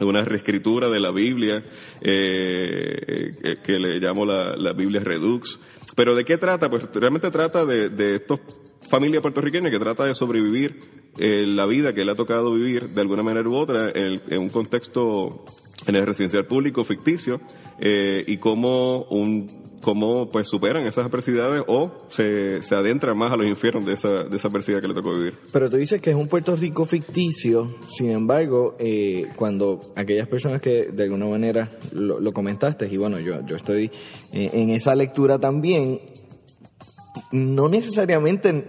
una 0.00 0.22
reescritura 0.22 0.88
de 0.88 1.00
la 1.00 1.10
Biblia 1.10 1.62
eh, 2.00 3.56
que 3.62 3.78
le 3.78 3.98
llamo 4.00 4.24
la, 4.24 4.56
la, 4.56 4.72
Biblia 4.72 5.00
Redux. 5.00 5.60
Pero 5.94 6.14
¿de 6.14 6.24
qué 6.24 6.38
trata? 6.38 6.68
Pues 6.68 6.88
realmente 6.92 7.30
trata 7.30 7.64
de, 7.64 7.88
de 7.88 8.16
estos 8.16 8.40
familia 8.88 9.20
puertorriqueña 9.20 9.70
que 9.70 9.78
trata 9.78 10.04
de 10.04 10.14
sobrevivir 10.14 10.80
eh, 11.18 11.46
la 11.46 11.66
vida 11.66 11.92
que 11.92 12.04
le 12.04 12.12
ha 12.12 12.14
tocado 12.14 12.54
vivir 12.54 12.90
de 12.90 13.00
alguna 13.00 13.22
manera 13.22 13.48
u 13.48 13.54
otra 13.54 13.90
en, 13.90 14.38
un 14.38 14.48
contexto 14.48 15.44
en 15.86 15.96
el 15.96 16.06
residencial 16.06 16.46
público 16.46 16.84
ficticio 16.84 17.40
eh, 17.78 18.24
y 18.26 18.38
cómo 18.38 19.04
un 19.04 19.73
cómo 19.84 20.30
pues 20.30 20.48
superan 20.48 20.86
esas 20.86 21.04
adversidades 21.04 21.62
o 21.66 21.92
se, 22.08 22.62
se 22.62 22.74
adentran 22.74 23.18
más 23.18 23.30
a 23.30 23.36
los 23.36 23.46
infiernos 23.46 23.84
de 23.84 23.92
esa, 23.92 24.24
de 24.24 24.34
esa 24.34 24.48
adversidad 24.48 24.80
que 24.80 24.88
le 24.88 24.94
tocó 24.94 25.12
vivir. 25.12 25.34
Pero 25.52 25.68
tú 25.68 25.76
dices 25.76 26.00
que 26.00 26.08
es 26.08 26.16
un 26.16 26.26
Puerto 26.26 26.56
Rico 26.56 26.86
ficticio, 26.86 27.70
sin 27.90 28.10
embargo, 28.10 28.76
eh, 28.78 29.28
cuando 29.36 29.92
aquellas 29.94 30.26
personas 30.26 30.62
que 30.62 30.86
de 30.86 31.02
alguna 31.02 31.26
manera 31.26 31.68
lo, 31.92 32.32
comentaste, 32.32 32.88
y 32.90 32.96
bueno, 32.96 33.20
yo, 33.20 33.44
yo 33.44 33.56
estoy 33.56 33.90
eh, 34.32 34.50
en 34.54 34.70
esa 34.70 34.94
lectura 34.94 35.38
también, 35.38 36.00
no 37.30 37.68
necesariamente 37.68 38.64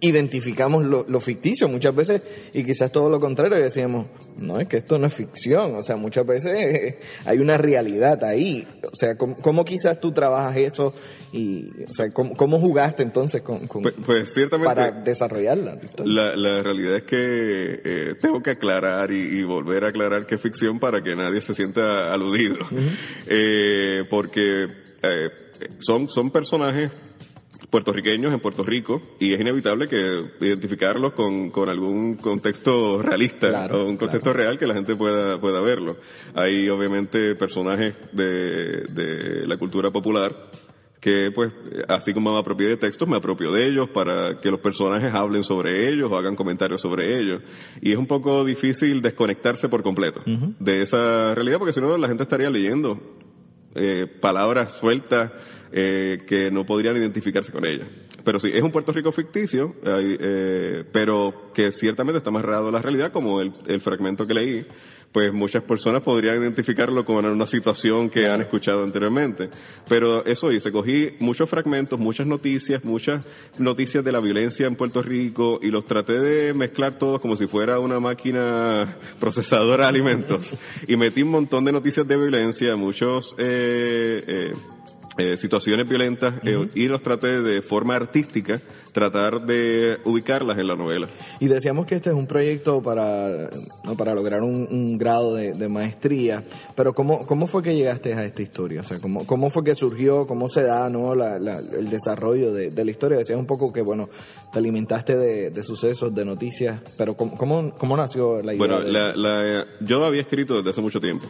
identificamos 0.00 0.84
lo, 0.84 1.20
ficticio 1.20 1.68
muchas 1.68 1.94
veces 1.94 2.20
y 2.52 2.64
quizás 2.64 2.92
todo 2.92 3.08
lo 3.08 3.18
contrario 3.18 3.56
decíamos 3.56 4.06
no 4.36 4.60
es 4.60 4.68
que 4.68 4.76
esto 4.76 4.98
no 4.98 5.06
es 5.06 5.14
ficción 5.14 5.74
o 5.74 5.82
sea 5.82 5.96
muchas 5.96 6.26
veces 6.26 6.96
hay 7.24 7.38
una 7.38 7.56
realidad 7.56 8.22
ahí. 8.24 8.66
O 8.92 8.94
sea 8.94 9.16
cómo, 9.16 9.64
quizás 9.64 10.00
tú 10.00 10.12
trabajas 10.12 10.56
eso 10.56 10.94
y 11.32 11.70
o 11.88 11.94
sea 11.94 12.10
cómo, 12.12 12.58
jugaste 12.58 13.02
entonces 13.02 13.42
con, 13.42 13.66
pues, 13.66 13.94
pues, 14.04 14.32
ciertamente 14.32 14.74
para 14.74 14.90
desarrollarla 14.92 15.78
la, 16.04 16.36
la 16.36 16.62
realidad 16.62 16.96
es 16.96 17.02
que 17.02 17.80
eh, 17.84 18.14
tengo 18.20 18.42
que 18.42 18.50
aclarar 18.50 19.10
y, 19.10 19.44
volver 19.44 19.84
a 19.84 19.88
aclarar 19.88 20.26
que 20.26 20.34
es 20.34 20.40
ficción 20.40 20.80
para 20.80 21.02
que 21.02 21.14
nadie 21.14 21.40
se 21.40 21.54
sienta 21.54 22.12
aludido. 22.12 22.56
Eh, 23.28 24.04
porque 24.10 24.66
eh, 25.02 25.30
son 25.78 26.08
son 26.08 26.30
personajes 26.30 26.90
puertorriqueños 27.70 28.32
en 28.32 28.40
Puerto 28.40 28.62
Rico 28.62 29.02
y 29.18 29.32
es 29.32 29.40
inevitable 29.40 29.88
que 29.88 30.24
identificarlos 30.40 31.12
con, 31.12 31.50
con 31.50 31.68
algún 31.68 32.14
contexto 32.16 33.02
realista 33.02 33.66
o 33.72 33.84
un 33.84 33.96
contexto 33.96 34.32
real 34.32 34.58
que 34.58 34.66
la 34.66 34.74
gente 34.74 34.96
pueda, 34.96 35.40
pueda 35.40 35.60
verlo. 35.60 35.96
Hay 36.34 36.68
obviamente 36.68 37.34
personajes 37.34 37.94
de, 38.12 38.84
de 38.84 39.46
la 39.46 39.56
cultura 39.56 39.90
popular 39.90 40.34
que 41.00 41.30
pues 41.32 41.52
así 41.88 42.12
como 42.12 42.32
me 42.32 42.38
apropié 42.40 42.66
de 42.66 42.76
textos, 42.78 43.06
me 43.06 43.16
apropio 43.16 43.52
de 43.52 43.66
ellos 43.66 43.88
para 43.90 44.40
que 44.40 44.50
los 44.50 44.58
personajes 44.58 45.14
hablen 45.14 45.44
sobre 45.44 45.88
ellos 45.88 46.10
o 46.10 46.16
hagan 46.16 46.34
comentarios 46.34 46.80
sobre 46.80 47.20
ellos. 47.20 47.42
Y 47.80 47.92
es 47.92 47.98
un 47.98 48.06
poco 48.06 48.44
difícil 48.44 49.02
desconectarse 49.02 49.68
por 49.68 49.82
completo 49.82 50.22
de 50.24 50.82
esa 50.82 51.34
realidad 51.34 51.58
porque 51.58 51.72
si 51.72 51.80
no 51.80 51.96
la 51.96 52.08
gente 52.08 52.24
estaría 52.24 52.50
leyendo 52.50 53.00
eh, 53.76 54.06
palabras 54.06 54.72
sueltas 54.78 55.30
eh, 55.72 56.22
que 56.26 56.50
no 56.50 56.64
podrían 56.64 56.96
identificarse 56.96 57.52
con 57.52 57.64
ellas. 57.64 57.88
Pero 58.24 58.40
sí, 58.40 58.50
es 58.52 58.62
un 58.62 58.72
Puerto 58.72 58.92
Rico 58.92 59.12
ficticio, 59.12 59.74
eh, 59.84 60.84
pero 60.92 61.50
que 61.54 61.72
ciertamente 61.72 62.18
está 62.18 62.30
más 62.30 62.44
raro 62.44 62.68
a 62.68 62.72
la 62.72 62.82
realidad, 62.82 63.12
como 63.12 63.40
el, 63.40 63.52
el 63.66 63.80
fragmento 63.80 64.26
que 64.26 64.34
leí 64.34 64.66
pues 65.16 65.32
muchas 65.32 65.62
personas 65.62 66.02
podrían 66.02 66.36
identificarlo 66.36 67.02
como 67.06 67.20
una 67.20 67.46
situación 67.46 68.10
que 68.10 68.28
han 68.28 68.42
escuchado 68.42 68.82
anteriormente. 68.84 69.48
Pero 69.88 70.22
eso 70.26 70.52
hice, 70.52 70.70
cogí 70.70 71.16
muchos 71.20 71.48
fragmentos, 71.48 71.98
muchas 71.98 72.26
noticias, 72.26 72.84
muchas 72.84 73.24
noticias 73.58 74.04
de 74.04 74.12
la 74.12 74.20
violencia 74.20 74.66
en 74.66 74.76
Puerto 74.76 75.00
Rico 75.00 75.58
y 75.62 75.70
los 75.70 75.86
traté 75.86 76.20
de 76.20 76.52
mezclar 76.52 76.98
todos 76.98 77.22
como 77.22 77.34
si 77.34 77.46
fuera 77.46 77.78
una 77.78 77.98
máquina 77.98 78.94
procesadora 79.18 79.84
de 79.84 79.88
alimentos. 79.88 80.52
Y 80.86 80.98
metí 80.98 81.22
un 81.22 81.30
montón 81.30 81.64
de 81.64 81.72
noticias 81.72 82.06
de 82.06 82.16
violencia, 82.18 82.76
muchos... 82.76 83.34
Eh, 83.38 84.22
eh, 84.26 84.52
eh, 85.18 85.36
situaciones 85.36 85.88
violentas 85.88 86.34
y 86.74 86.88
los 86.88 87.02
traté 87.02 87.40
de 87.40 87.62
forma 87.62 87.96
artística 87.96 88.60
tratar 88.96 89.44
de 89.44 89.98
ubicarlas 90.04 90.56
en 90.56 90.66
la 90.68 90.74
novela. 90.74 91.06
Y 91.38 91.48
decíamos 91.48 91.84
que 91.84 91.96
este 91.96 92.08
es 92.08 92.16
un 92.16 92.26
proyecto 92.26 92.80
para, 92.80 93.50
para 93.98 94.14
lograr 94.14 94.42
un, 94.42 94.96
grado 94.96 95.34
de, 95.34 95.68
maestría, 95.68 96.42
pero 96.74 96.94
¿cómo, 96.94 97.26
¿cómo 97.26 97.46
fue 97.46 97.62
que 97.62 97.74
llegaste 97.74 98.14
a 98.14 98.24
esta 98.24 98.40
historia? 98.40 98.80
O 98.80 98.84
sea, 98.84 98.98
¿cómo, 98.98 99.26
cómo 99.26 99.50
fue 99.50 99.64
que 99.64 99.74
surgió, 99.74 100.26
cómo 100.26 100.48
se 100.48 100.62
da 100.62 100.88
¿no? 100.88 101.12
el 101.12 101.90
desarrollo 101.90 102.54
de, 102.54 102.84
la 102.84 102.90
historia? 102.90 103.18
Decías 103.18 103.38
un 103.38 103.44
poco 103.44 103.70
que, 103.70 103.82
bueno, 103.82 104.08
te 104.50 104.60
alimentaste 104.60 105.14
de, 105.14 105.62
sucesos, 105.62 106.14
de 106.14 106.24
noticias, 106.24 106.80
pero 106.96 107.14
¿cómo, 107.18 107.74
cómo, 107.76 107.96
nació 107.98 108.40
la 108.42 108.54
idea? 108.54 108.66
Bueno, 108.66 108.80
la, 108.80 109.66
yo 109.80 110.02
había 110.06 110.22
escrito 110.22 110.56
desde 110.56 110.70
hace 110.70 110.80
mucho 110.80 111.00
tiempo. 111.02 111.26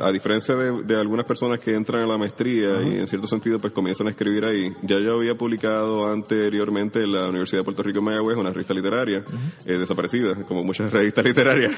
A 0.00 0.12
diferencia 0.12 0.54
de, 0.54 0.96
algunas 0.96 1.26
personas 1.26 1.58
que 1.60 1.74
entran 1.74 2.02
a 2.02 2.06
la 2.06 2.18
maestría 2.18 2.82
y 2.82 2.98
en 2.98 3.08
cierto 3.08 3.26
sentido 3.26 3.58
pues 3.58 3.72
comienzan 3.72 4.06
a 4.06 4.10
escribir 4.10 4.44
ahí, 4.44 4.72
ya 4.82 4.98
yo 5.00 5.14
había 5.14 5.34
publicado 5.34 6.06
anteriormente 6.06 7.02
en 7.02 7.12
la 7.12 7.28
Universidad 7.28 7.60
de 7.60 7.64
Puerto 7.64 7.82
Rico 7.82 7.98
en 7.98 8.04
Mayagüez, 8.04 8.36
una 8.36 8.50
revista 8.50 8.74
literaria 8.74 9.24
eh, 9.64 9.78
desaparecida, 9.78 10.34
como 10.46 10.62
muchas 10.64 10.92
revistas 10.92 11.24
literarias. 11.24 11.72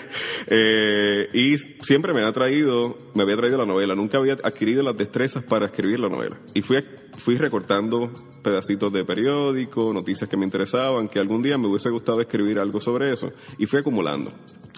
Eh, 0.46 1.28
y 1.32 1.58
siempre 1.58 2.12
me 2.12 2.22
ha 2.22 2.32
traído, 2.32 2.96
me 3.14 3.22
había 3.22 3.36
traído 3.36 3.58
la 3.58 3.66
novela. 3.66 3.94
Nunca 3.94 4.18
había 4.18 4.34
adquirido 4.34 4.82
las 4.82 4.96
destrezas 4.96 5.42
para 5.42 5.66
escribir 5.66 6.00
la 6.00 6.08
novela. 6.08 6.38
Y 6.52 6.62
fui, 6.62 6.84
fui 7.16 7.36
recortando 7.36 8.10
pedacitos 8.42 8.92
de 8.92 9.04
periódico, 9.04 9.92
noticias 9.92 10.28
que 10.28 10.36
me 10.36 10.44
interesaban, 10.44 11.08
que 11.08 11.18
algún 11.18 11.42
día 11.42 11.56
me 11.56 11.66
hubiese 11.68 11.90
gustado 11.90 12.20
escribir 12.20 12.58
algo 12.58 12.80
sobre 12.80 13.12
eso. 13.12 13.32
Y 13.58 13.66
fui 13.66 13.80
acumulando. 13.80 14.30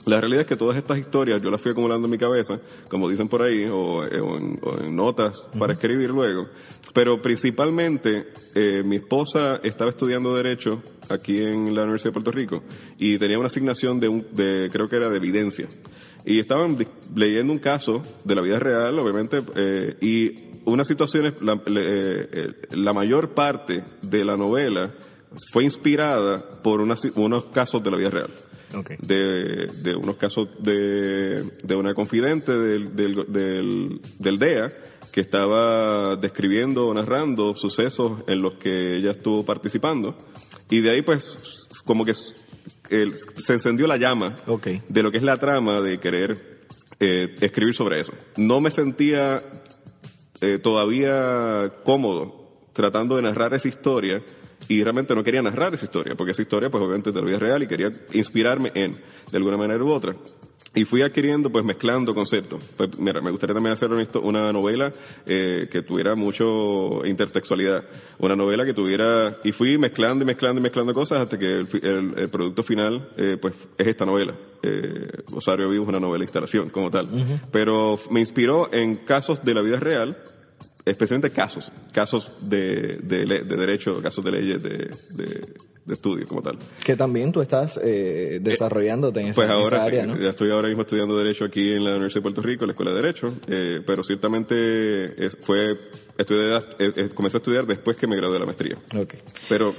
La 0.06 0.21
realidad 0.21 0.42
es 0.42 0.47
que 0.47 0.56
todas 0.56 0.76
estas 0.76 0.99
historias 0.99 1.42
yo 1.42 1.50
las 1.50 1.61
fui 1.61 1.73
acumulando 1.73 2.06
en 2.06 2.12
mi 2.12 2.18
cabeza, 2.18 2.61
como 2.88 3.09
dicen 3.16 3.28
por 3.28 3.42
ahí, 3.42 3.66
o, 3.70 4.04
en, 4.04 4.94
notas 4.94 5.49
para 5.58 5.73
escribir 5.73 6.11
luego. 6.11 6.46
Pero 6.92 7.20
principalmente, 7.20 8.28
eh, 8.54 8.82
mi 8.85 8.96
esposa 8.96 9.61
estaba 9.62 9.90
estudiando 9.90 10.35
Derecho 10.35 10.82
aquí 11.08 11.42
en 11.42 11.75
la 11.75 11.82
Universidad 11.82 12.11
de 12.11 12.14
Puerto 12.14 12.30
Rico 12.30 12.62
y 12.99 13.18
tenía 13.18 13.38
una 13.38 13.46
asignación 13.46 14.00
de, 14.00 14.08
un, 14.08 14.26
de 14.32 14.68
creo 14.73 14.88
que 14.88 14.96
era 14.96 15.11
de 15.11 15.16
evidencia. 15.16 15.66
Y 16.25 16.40
estaban 16.40 16.76
leyendo 17.14 17.52
un 17.52 17.58
caso 17.58 18.02
de 18.25 18.35
la 18.35 18.42
vida 18.42 18.58
real, 18.58 18.99
obviamente, 18.99 19.42
eh, 19.54 19.96
y 20.00 20.61
unas 20.64 20.88
situaciones, 20.88 21.40
la, 21.42 21.61
eh, 21.66 22.52
la 22.73 22.92
mayor 22.92 23.35
parte 23.35 23.85
de 24.02 24.25
la 24.25 24.37
novela 24.37 24.92
fue 25.52 25.64
inspirada 25.64 26.61
por 26.62 26.80
unos 26.80 27.44
casos 27.46 27.82
de 27.82 27.90
la 27.90 27.96
vida 27.96 28.11
real 28.11 28.30
de, 29.00 29.66
de, 29.82 29.94
unos 29.94 30.16
casos 30.16 30.49
de, 30.58 31.42
de 31.62 31.75
una 31.75 31.94
confidente 31.94 32.52
del, 32.52 32.94
del, 32.94 34.00
del, 34.18 34.38
DEA 34.38 34.73
que 35.12 35.20
estaba 35.20 36.16
describiendo 36.16 36.88
o 36.88 36.94
narrando 36.94 37.54
sucesos 37.54 38.23
en 38.26 38.42
los 38.42 38.54
que 38.54 38.96
ella 38.96 39.12
estuvo 39.12 39.44
participando. 39.44 40.16
Y 40.68 40.80
de 40.80 40.90
ahí, 40.90 41.02
pues, 41.02 41.68
como 41.85 42.04
que 42.04 42.14
se 42.14 43.52
encendió 43.52 43.87
la 43.87 43.96
llama 43.96 44.37
de 44.88 45.02
lo 45.02 45.11
que 45.11 45.18
es 45.18 45.25
la 45.25 45.37
trama 45.37 45.80
de 45.80 45.99
querer 45.99 46.66
eh, 47.00 47.35
escribir 47.40 47.75
sobre 47.75 48.00
eso. 48.00 48.12
No 48.37 48.61
me 48.61 48.70
sentía 48.70 49.42
eh, 50.40 50.58
todavía 50.58 51.73
cómodo 51.85 52.46
tratando 52.73 53.16
de 53.16 53.23
narrar 53.23 53.54
esa 53.54 53.68
historia 53.68 54.23
y 54.68 54.82
realmente 54.82 55.14
no 55.14 55.23
quería 55.23 55.42
narrar 55.42 55.75
esa 55.75 55.85
historia, 55.85 56.14
porque 56.14 56.32
esa 56.32 56.42
historia 56.42 56.70
pues 56.70 56.82
obviamente 56.82 57.12
de 57.12 57.20
la 57.20 57.26
vida 57.26 57.38
real 57.38 57.62
y 57.62 57.66
quería 57.66 57.90
inspirarme 58.12 58.73
en, 58.75 58.92
de 59.30 59.37
alguna 59.37 59.56
manera 59.56 59.82
u 59.82 59.90
otra. 59.90 60.16
Y 60.76 60.85
fui 60.85 61.00
adquiriendo, 61.00 61.49
pues 61.49 61.64
mezclando 61.64 62.14
conceptos. 62.14 62.62
Pues 62.76 62.99
mira, 62.99 63.23
me 63.23 63.30
gustaría 63.30 63.54
también 63.54 63.73
hacer 63.73 63.88
una 64.23 64.52
novela 64.52 64.92
eh, 65.25 65.68
que 65.70 65.80
tuviera 65.80 66.14
mucho 66.14 67.02
intertextualidad. 67.06 67.85
Una 68.18 68.37
novela 68.37 68.66
que 68.66 68.75
tuviera, 68.75 69.38
y 69.42 69.52
fui 69.52 69.78
mezclando 69.78 70.23
y 70.23 70.26
mezclando 70.26 70.61
y 70.61 70.62
mezclando 70.62 70.92
cosas 70.92 71.20
hasta 71.20 71.38
que 71.38 71.61
el, 71.61 72.28
producto 72.30 72.62
final, 72.62 73.08
eh, 73.16 73.38
pues 73.40 73.54
es 73.78 73.87
esta 73.87 74.04
novela. 74.04 74.35
Eh, 74.62 75.08
Osario 75.32 75.70
Vivo 75.70 75.85
es 75.85 75.88
una 75.88 76.00
novela 76.00 76.25
instalación 76.25 76.68
como 76.68 76.90
tal. 76.90 77.08
Pero 77.50 77.99
me 78.11 78.20
inspiró 78.20 78.70
en 78.70 78.96
casos 78.96 79.42
de 79.42 79.54
la 79.54 79.62
vida 79.62 79.80
real, 79.80 80.18
especialmente 80.87 81.35
casos, 81.35 81.73
casos 81.93 82.33
de, 82.40 82.99
de, 83.02 83.26
de 83.26 83.57
derecho, 83.57 84.00
casos 84.00 84.25
de 84.25 84.31
leyes 84.31 84.62
de, 84.62 84.90
de, 85.11 85.93
estudio 85.93 86.26
como 86.26 86.43
tal. 86.43 86.59
Que 86.85 86.97
también 86.97 87.33
tú 87.33 87.43
estás 87.43 87.78
eh, 87.83 88.38
desarrollando 88.40 89.09
en, 89.09 89.26
esa, 89.26 89.35
pues 89.35 89.50
ahora, 89.50 89.83
área, 89.83 90.07
¿no? 90.07 90.16
Ya 90.16 90.31
estoy 90.31 90.50
ahora 90.50 90.69
mismo 90.69 90.83
estudiando 90.83 91.16
Derecho 91.16 91.45
aquí 91.45 91.73
en 91.73 91.85
la 91.85 91.90
Universidad 91.90 92.21
de 92.21 92.23
Puerto 92.23 92.43
Rico, 92.43 92.64
en 92.64 92.69
la 92.69 92.73
Escuela 92.73 92.90
de 92.93 93.02
Derecho, 93.02 93.35
eh, 93.49 93.83
pero 93.85 94.05
ciertamente 94.05 95.28
fue, 95.43 95.76
estudié, 96.16 96.61
eh, 96.78 97.11
comencé 97.14 97.37
a 97.37 97.40
estudiar 97.40 97.66
después 97.66 97.97
que 97.97 98.07
me 98.07 98.16
gradué 98.16 98.35
de 98.35 98.40
la 98.40 98.47
maestría. 98.47 98.76
Okay. 98.88 99.21
Pero, 99.49 99.75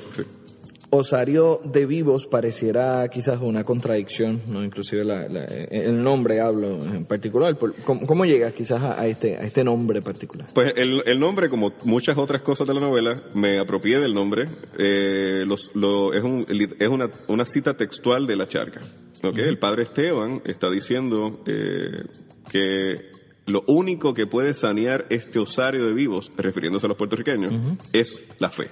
Osario 0.90 1.60
de 1.66 1.86
Vivos 1.86 2.28
pareciera 2.28 3.08
quizás 3.10 3.42
una 3.42 3.66
contradicción, 3.66 4.42
no 4.48 4.64
inclusive 4.64 5.02
el 5.70 6.02
nombre 6.02 6.40
hablo 6.40 6.80
en 6.82 7.04
particular. 7.04 7.58
¿Cómo, 7.58 8.26
llegas 8.26 8.54
quizás 8.54 8.82
a, 8.82 9.06
este, 9.06 9.36
a 9.36 9.42
este 9.42 9.66
nombre 9.66 10.02
particular? 10.02 10.48
Pues 10.54 10.74
el, 10.78 11.20
nombre, 11.20 11.50
como 11.50 11.74
muchas 11.84 12.18
otras 12.18 12.42
cosas 12.42 12.68
de 12.68 12.74
la 12.74 12.80
novela, 12.80 13.22
me 13.34 13.60
apropié 13.60 14.00
del 14.00 14.14
nombre. 14.14 14.48
Eh, 14.78 15.44
es 15.46 16.24
un, 16.24 16.46
es 16.48 16.88
una, 16.88 17.10
una, 17.28 17.46
cita 17.46 17.76
textual 17.76 18.26
de 18.26 18.36
la 18.38 18.48
charca. 18.48 18.80
¿okay? 19.24 19.44
El 19.44 19.60
padre 19.60 19.84
Esteban 19.84 20.42
está 20.46 20.70
diciendo 20.70 21.42
eh, 21.48 22.04
que 22.50 23.12
lo 23.46 23.64
único 23.68 24.14
que 24.14 24.26
puede 24.26 24.54
sanear 24.54 25.06
este 25.10 25.40
osario 25.40 25.86
de 25.86 25.94
vivos, 25.94 26.32
refiriéndose 26.38 26.86
a 26.86 26.90
los 26.90 26.98
puertorriqueños, 26.98 27.54
es 27.92 28.26
la 28.40 28.50
fe. 28.50 28.70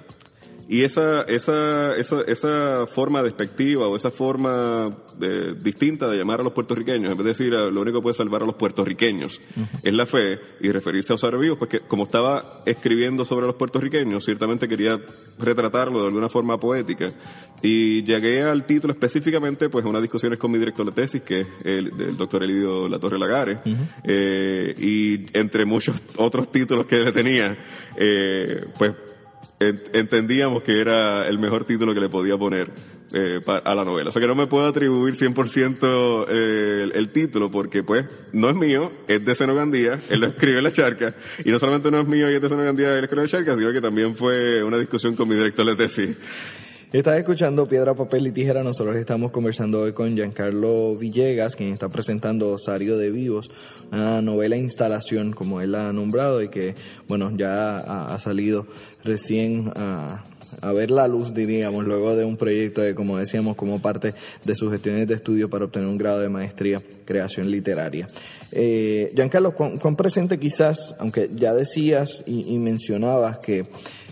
Y 0.68 0.84
esa, 0.84 1.22
esa, 1.24 1.96
esa, 1.96 2.22
esa 2.22 2.88
forma 2.88 3.22
despectiva 3.22 3.88
o 3.88 3.96
esa 3.96 4.10
forma 4.10 4.98
de, 5.18 5.54
distinta 5.54 6.08
de 6.08 6.18
llamar 6.18 6.40
a 6.40 6.44
los 6.44 6.54
puertorriqueños, 6.54 7.12
en 7.12 7.18
vez 7.18 7.24
de 7.24 7.30
decir 7.30 7.54
ah, 7.54 7.70
lo 7.70 7.82
único 7.82 8.00
que 8.00 8.04
puede 8.04 8.16
salvar 8.16 8.42
a 8.42 8.46
los 8.46 8.56
puertorriqueños 8.56 9.40
es 9.84 9.94
la 9.94 10.06
fe 10.08 10.40
y 10.62 10.72
referirse 10.72 11.14
a 11.14 11.16
Osario 11.16 11.40
Vivos, 11.40 11.60
pues 11.60 11.70
que 11.70 11.80
como 11.82 12.04
estaba 12.04 12.62
escribiendo 12.66 13.26
sobre 13.26 13.46
los 13.46 13.56
puertorriqueños, 13.56 14.26
ciertamente 14.26 14.68
quería 14.68 15.00
retratarlo 15.38 16.02
de 16.02 16.08
alguna 16.08 16.30
forma 16.30 16.58
poética. 16.60 17.10
Y 17.62 18.04
llegué 18.04 18.44
al 18.44 18.66
título 18.66 18.94
específicamente, 18.94 19.70
pues, 19.70 19.86
unas 19.86 20.02
discusiones 20.02 20.38
con 20.38 20.52
mi 20.52 20.58
director 20.58 20.86
de 20.86 20.92
tesis, 20.92 21.22
que 21.22 21.42
es 21.42 21.48
el 21.64 22.16
doctor 22.18 22.44
Elidio 22.44 22.88
Latorre 22.88 23.18
Lagares, 23.18 23.60
eh, 24.04 24.74
y 24.78 25.26
entre 25.38 25.66
muchos 25.66 26.02
otros 26.18 26.52
títulos 26.52 26.86
que 26.86 26.98
le 26.98 27.12
tenía, 27.12 27.58
eh, 27.98 28.66
pues 28.78 28.92
entendíamos 29.60 30.64
que 30.64 30.82
era 30.82 31.28
el 31.28 31.40
mejor 31.40 31.66
título 31.66 31.94
que 31.94 32.00
le 32.00 32.10
podía 32.10 32.38
poner 32.38 32.72
eh, 33.14 33.40
a 33.46 33.76
la 33.76 33.86
novela. 33.86 34.10
O 34.10 34.12
sea 34.12 34.22
que 34.22 34.28
no 34.28 34.36
me 34.36 34.48
puedo 34.48 34.68
atribuir 34.68 35.16
100% 35.16 36.26
eh, 36.28 36.90
el, 36.94 37.10
título 37.10 37.50
porque 37.50 37.84
pues 37.84 38.06
no 38.34 38.50
es 38.50 38.56
mío, 38.56 38.92
es 39.08 39.24
de 39.24 39.36
Seno 39.36 39.56
Gandía, 39.56 40.00
él 40.10 40.22
lo 40.22 40.28
escribe 40.28 40.58
en 40.58 40.64
la 40.64 40.72
charca 40.72 41.14
y 41.44 41.50
no 41.52 41.60
solamente 41.60 41.90
no 41.92 42.00
es 42.00 42.08
mío 42.08 42.30
y 42.30 42.36
es 42.36 42.42
de 42.42 42.50
Seno 42.50 42.64
Gandía, 42.64 42.98
él 42.98 43.04
escribe 43.04 43.22
en 43.22 43.32
la 43.32 43.38
charca, 43.38 43.56
sino 43.56 43.72
que 43.72 43.80
también 43.80 44.16
fue 44.16 44.64
una 44.64 44.78
discusión 44.78 45.16
con 45.16 45.30
mi 45.30 45.36
director 45.36 45.66
de 45.66 45.76
tesis. 45.76 46.18
Estás 46.94 47.18
escuchando 47.18 47.68
Piedra, 47.68 47.94
Papel 47.96 48.28
y 48.28 48.32
Tijera. 48.32 48.64
Nosotros 48.64 48.96
estamos 48.96 49.32
conversando 49.32 49.82
hoy 49.82 49.92
con 49.92 50.16
Giancarlo 50.16 50.96
Villegas, 50.96 51.56
quien 51.56 51.74
está 51.74 51.90
presentando 51.90 52.52
Osario 52.52 52.98
de 52.98 53.12
Vivos, 53.12 53.50
una 53.92 54.22
novela 54.22 54.56
instalación, 54.56 55.34
como 55.34 55.62
él 55.62 55.76
ha 55.76 55.92
nombrado, 55.92 56.42
y 56.42 56.50
que, 56.50 56.76
bueno, 57.08 57.32
ya 57.36 57.80
ha, 57.80 58.18
salido 58.20 58.68
recién 59.04 59.72
a, 59.76 60.24
a 60.62 60.72
ver 60.72 60.92
la 60.92 61.08
luz, 61.08 61.34
diríamos, 61.34 61.84
luego 61.86 62.16
de 62.16 62.24
un 62.24 62.38
proyecto 62.38 62.82
de, 62.82 62.96
como 62.96 63.18
decíamos, 63.18 63.56
como 63.56 63.82
parte 63.82 64.14
de 64.46 64.56
sus 64.56 64.72
gestiones 64.72 65.08
de 65.08 65.16
estudio 65.16 65.50
para 65.50 65.66
obtener 65.66 65.90
un 65.90 65.98
grado 65.98 66.20
de 66.20 66.30
maestría 66.30 66.82
creación 67.04 67.52
literaria. 67.52 68.08
Eh, 68.52 69.12
Giancarlo, 69.16 69.54
¿cuán, 69.54 69.96
presente 69.98 70.40
quizás, 70.40 70.96
aunque 71.00 71.30
ya 71.36 71.54
decías 71.54 72.24
y 72.26 72.58
mencionabas 72.58 73.40
que 73.40 73.66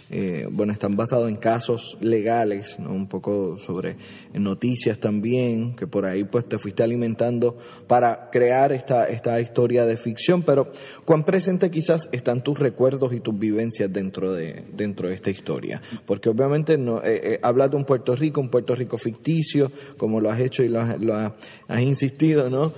eh, 0.10 0.48
bueno, 0.52 0.74
están 0.74 0.96
basados 0.96 1.30
en 1.30 1.38
casos 1.38 1.98
legales, 2.02 2.78
¿no? 2.80 2.92
un 2.92 3.08
poco 3.08 3.58
sobre 3.58 3.96
noticias 4.34 5.00
también, 5.00 5.76
que 5.76 5.88
por 5.88 6.06
ahí 6.06 6.24
pues 6.24 6.46
te 6.46 6.58
fuiste 6.58 6.84
alimentando 6.84 7.58
para 7.88 8.30
crear 8.30 8.74
esta, 8.74 9.06
esta 9.06 9.40
historia 9.40 9.86
de 9.86 9.98
ficción, 9.98 10.44
pero 10.44 10.72
¿cuán 11.06 11.24
presente 11.24 11.72
quizás 11.72 12.10
están 12.12 12.44
tus 12.44 12.60
recuerdos 12.60 13.14
y 13.14 13.22
tus 13.22 13.38
vivencias 13.38 13.92
dentro 13.92 14.34
de, 14.34 14.64
dentro 14.74 15.10
de 15.10 15.16
esta 15.16 15.30
historia? 15.30 15.82
Porque 16.06 16.30
obviamente 16.30 16.78
no, 16.78 17.00
eh, 17.04 17.22
eh, 17.24 17.40
hablas 17.42 17.72
de 17.72 17.78
un 17.78 17.86
Puerto 17.86 18.16
Rico, 18.16 18.42
un 18.42 18.50
Puerto 18.50 18.76
Rico 18.76 18.98
ficticio, 18.98 19.72
como 19.98 20.20
lo 20.20 20.30
has 20.30 20.40
hecho 20.40 20.64
y 20.64 20.70
lo 20.70 20.82
has, 20.82 21.00
lo 21.02 21.16
has, 21.16 21.34
insistido, 21.80 22.52
¿no? 22.52 22.72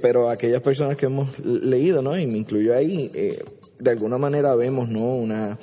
pero 0.00 0.30
aquellas 0.30 0.62
personas 0.62 0.96
que 0.96 1.06
hemos 1.06 1.38
leído, 1.40 2.00
¿no? 2.00 2.18
Y 2.18 2.26
me 2.26 2.38
incluyo 2.38 2.74
ahí, 2.74 3.10
de 3.80 3.90
alguna 3.90 4.18
manera 4.18 4.54
vemos, 4.54 4.88
¿no? 4.88 5.00
Una, 5.00 5.58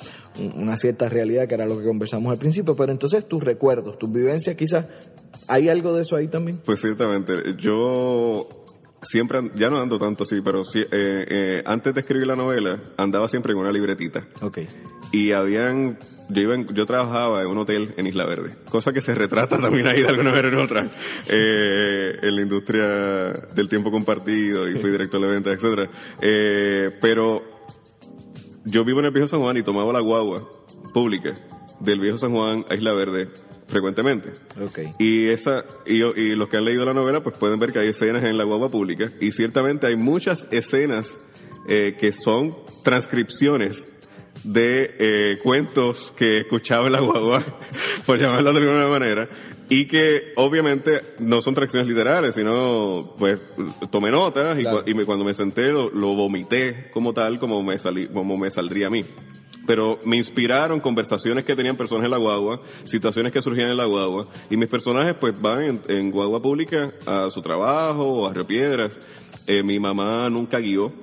una 0.56 0.76
cierta 0.76 1.08
realidad, 1.08 1.46
que 1.46 1.54
era 1.54 1.66
lo 1.66 1.78
que 1.78 1.84
conversamos 1.84 2.30
al 2.32 2.38
principio, 2.38 2.76
pero 2.76 2.92
entonces 2.92 3.26
tus 3.26 3.42
recuerdos, 3.42 3.98
tus 3.98 4.12
vivencias, 4.12 4.56
quizás, 4.56 4.86
¿hay 5.46 5.68
algo 5.68 5.94
de 5.94 6.02
eso 6.02 6.16
ahí 6.16 6.28
también? 6.28 6.60
Pues 6.64 6.80
ciertamente, 6.80 7.54
yo 7.56 8.48
siempre, 9.02 9.50
ya 9.54 9.70
no 9.70 9.80
ando 9.80 9.98
tanto 9.98 10.24
así, 10.24 10.40
pero 10.40 10.64
sí, 10.64 10.80
eh, 10.80 10.86
eh, 10.90 11.62
antes 11.64 11.94
de 11.94 12.00
escribir 12.00 12.26
la 12.26 12.36
novela, 12.36 12.80
andaba 12.96 13.28
siempre 13.28 13.52
en 13.52 13.58
una 13.58 13.72
libretita. 13.72 14.26
Ok. 14.40 14.58
Y 15.12 15.32
habían, 15.32 15.98
yo, 16.28 16.42
iba 16.42 16.56
yo 16.72 16.86
trabajaba 16.86 17.42
en 17.42 17.48
un 17.48 17.58
hotel 17.58 17.94
en 17.96 18.06
Isla 18.06 18.24
Verde, 18.26 18.56
cosa 18.68 18.92
que 18.92 19.00
se 19.00 19.14
retrata 19.14 19.58
también 19.60 19.86
ahí 19.86 20.02
de 20.02 20.08
alguna 20.08 20.30
manera 20.30 20.48
en 20.48 20.58
otra, 20.58 20.88
eh, 21.28 22.18
en 22.22 22.36
la 22.36 22.42
industria 22.42 22.86
del 23.54 23.68
tiempo 23.68 23.90
compartido, 23.90 24.68
y 24.68 24.78
fui 24.78 24.90
director 24.92 25.20
de 25.20 25.28
ventas, 25.28 25.54
etcétera. 25.54 25.90
pero 27.00 27.57
yo 28.68 28.84
vivo 28.84 29.00
en 29.00 29.06
el 29.06 29.12
Viejo 29.12 29.28
San 29.28 29.40
Juan 29.40 29.56
y 29.56 29.62
tomaba 29.62 29.92
la 29.92 30.00
guagua 30.00 30.48
pública 30.92 31.34
del 31.80 32.00
Viejo 32.00 32.18
San 32.18 32.32
Juan 32.32 32.64
a 32.68 32.74
Isla 32.74 32.92
Verde 32.92 33.28
frecuentemente. 33.66 34.32
Okay. 34.60 34.94
Y 34.98 35.28
esa 35.28 35.64
y, 35.86 36.02
y, 36.02 36.36
los 36.36 36.48
que 36.48 36.56
han 36.56 36.64
leído 36.64 36.84
la 36.84 36.94
novela 36.94 37.22
pues 37.22 37.36
pueden 37.38 37.58
ver 37.58 37.72
que 37.72 37.78
hay 37.80 37.88
escenas 37.88 38.24
en 38.24 38.36
la 38.36 38.44
guagua 38.44 38.70
pública 38.70 39.10
y 39.20 39.32
ciertamente 39.32 39.86
hay 39.86 39.96
muchas 39.96 40.46
escenas 40.50 41.16
eh, 41.68 41.96
que 41.98 42.12
son 42.12 42.56
transcripciones 42.82 43.86
de 44.44 44.94
eh, 44.98 45.38
cuentos 45.42 46.14
que 46.16 46.38
escuchaba 46.38 46.86
en 46.86 46.92
la 46.92 47.00
guagua, 47.00 47.44
por 48.06 48.18
llamarlo 48.18 48.52
de 48.52 48.58
alguna 48.60 48.86
manera, 48.86 49.28
y 49.68 49.86
que 49.86 50.32
obviamente 50.36 51.00
no 51.18 51.42
son 51.42 51.54
tracciones 51.54 51.88
literales, 51.88 52.34
sino 52.34 53.14
pues 53.18 53.38
tomé 53.90 54.10
notas 54.10 54.58
y, 54.58 54.64
cuando 55.04 55.24
me 55.24 55.34
senté 55.34 55.72
lo, 55.72 55.90
vomité 55.90 56.90
como 56.92 57.12
tal, 57.12 57.38
como 57.38 57.62
me, 57.62 57.78
salí, 57.78 58.06
como 58.08 58.36
me 58.36 58.50
saldría 58.50 58.86
a 58.86 58.90
mí 58.90 59.04
pero 59.66 59.98
me 60.02 60.16
inspiraron 60.16 60.80
conversaciones 60.80 61.44
que 61.44 61.54
tenían 61.54 61.76
personas 61.76 62.06
en 62.06 62.10
la 62.10 62.16
guagua, 62.16 62.62
situaciones 62.84 63.34
que 63.34 63.42
surgían 63.42 63.68
en 63.68 63.76
la 63.76 63.84
guagua, 63.84 64.26
y 64.48 64.56
mis 64.56 64.70
personajes 64.70 65.14
pues 65.20 65.38
van 65.38 65.82
en, 65.88 66.10
guagua 66.10 66.40
pública 66.40 66.94
a 67.04 67.28
su 67.28 67.42
trabajo 67.42 68.02
o 68.02 68.26
a 68.26 68.32
Río 68.32 68.46
Piedras. 68.46 68.98
Eh, 69.46 69.62
mi 69.62 69.78
mamá 69.78 70.30
nunca 70.30 70.58
guió, 70.58 70.94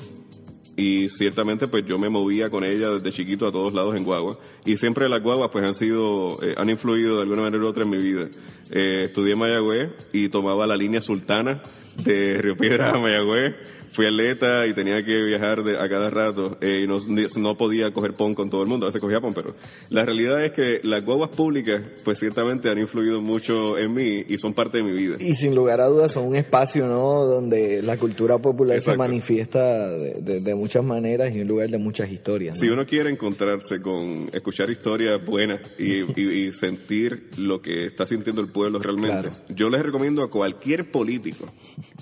y 0.77 1.10
ciertamente 1.10 1.67
pues 1.67 1.86
yo 1.86 1.98
me 1.98 2.10
movía 2.10 2.50
con 2.50 2.65
ella 2.65 2.89
desde 2.89 3.12
chiquito 3.12 3.48
a 3.48 3.51
todos 3.51 3.74
lados 3.74 3.96
en 3.96 4.03
guagua 4.03 4.38
y 4.65 4.77
siempre 4.77 5.08
las 5.08 5.22
guaguas 5.22 5.50
pues 5.51 5.63
han 5.65 5.74
sido 5.74 6.41
eh, 6.44 6.55
han 6.58 6.70
influido 6.70 7.15
de 7.15 7.22
alguna 7.22 7.44
manera 7.44 7.63
u 7.63 7.67
otra 7.67 7.84
en 7.84 7.89
mi 7.89 7.98
vida. 7.98 8.27
Eh, 8.72 9.03
estudié 9.05 9.34
en 9.34 9.39
Mayagüez 9.39 9.91
y 10.12 10.29
tomaba 10.29 10.67
la 10.67 10.75
línea 10.75 11.01
sultana 11.01 11.62
de 12.03 12.41
Río 12.41 12.58
Piedra 12.58 12.91
a 12.91 13.00
Mayagüez 13.00 13.55
fui 13.95 14.05
atleta 14.05 14.67
y 14.67 14.73
tenía 14.73 15.03
que 15.03 15.23
viajar 15.23 15.63
de, 15.63 15.77
a 15.79 15.87
cada 15.87 16.09
rato 16.09 16.57
eh, 16.59 16.81
y 16.83 16.87
no, 16.87 16.97
no, 17.37 17.57
podía 17.57 17.93
coger 17.93 18.13
PON 18.13 18.35
con 18.35 18.49
todo 18.49 18.61
el 18.61 18.67
mundo, 18.67 18.85
a 18.85 18.89
veces 18.89 19.01
cogía 19.01 19.21
PON, 19.21 19.33
pero 19.33 19.55
la 19.89 20.03
realidad 20.03 20.43
es 20.43 20.51
que 20.51 20.81
las 20.83 21.05
guaguas 21.05 21.29
públicas 21.29 21.81
pues 22.03 22.19
ciertamente 22.19 22.69
han 22.69 22.77
influido 22.77 23.21
mucho 23.21 23.77
en 23.77 23.93
mí 23.93 24.25
y 24.27 24.37
son 24.37 24.53
parte 24.53 24.79
de 24.79 24.83
mi 24.83 24.91
vida. 24.91 25.15
Y 25.19 25.35
sin 25.35 25.55
lugar 25.55 25.79
a 25.79 25.87
dudas 25.87 26.11
son 26.11 26.27
un 26.27 26.35
espacio 26.35 26.87
¿no? 26.87 27.23
donde 27.23 27.81
la 27.81 27.95
cultura 27.97 28.37
popular 28.37 28.81
se 28.81 28.97
manifiesta 28.97 29.89
de, 29.89 30.55
muchas 30.55 30.83
maneras 30.83 31.33
y 31.35 31.41
un 31.41 31.47
lugar 31.47 31.69
de 31.69 31.77
muchas 31.77 32.11
historias. 32.11 32.59
Si 32.59 32.69
uno 32.69 32.85
quiere 32.85 33.09
encontrarse 33.09 33.81
con 33.81 34.29
escuchar 34.33 34.69
historias 34.69 35.23
buenas 35.25 35.61
y, 35.79 36.21
y, 36.21 36.51
sentir 36.51 37.29
lo 37.38 37.62
que 37.62 37.86
está 37.86 38.08
sintiendo 38.08 38.41
el 38.41 38.47
pueblo 38.47 38.79
realmente, 38.79 39.29
yo 39.49 39.69
les 39.69 39.81
recomiendo 39.84 40.23
a 40.23 40.29
cualquier 40.29 40.91
político 40.91 41.45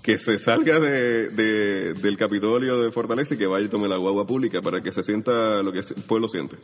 que 0.02 0.18
se 0.18 0.40
salga 0.40 0.80
de 0.80 1.83
del 1.92 2.18
Capitolio 2.18 2.82
de 2.82 2.92
Fortaleza 2.92 3.34
y 3.34 3.38
que 3.38 3.48
vaya 3.48 3.66
y 3.66 3.70
tome 3.70 3.88
la 3.88 3.98
guagua 3.98 4.26
pública 4.26 4.62
para 4.62 4.82
que 4.82 4.92
se 4.92 5.04
sienta 5.04 5.62
lo 5.62 5.72
que 5.72 5.80
el 5.80 6.04
pueblo 6.08 6.30
siente. 6.30 6.56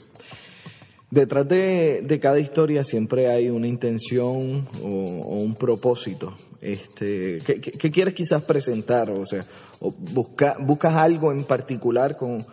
Detrás 1.12 1.48
de, 1.48 2.20
cada 2.22 2.40
historia 2.40 2.84
siempre 2.84 3.28
hay 3.28 3.50
una 3.50 3.68
intención 3.68 4.68
o, 4.84 5.40
un 5.40 5.56
propósito. 5.56 6.38
Este, 6.62 7.40
¿qué, 7.46 7.92
quieres 7.92 8.14
quizás 8.14 8.44
presentar? 8.44 9.10
O 9.10 9.26
sea, 9.26 9.44
busca, 9.80 10.56
¿buscas 10.60 10.94
algo 10.96 11.32
en 11.32 11.46
particular 11.46 12.16
con, 12.16 12.46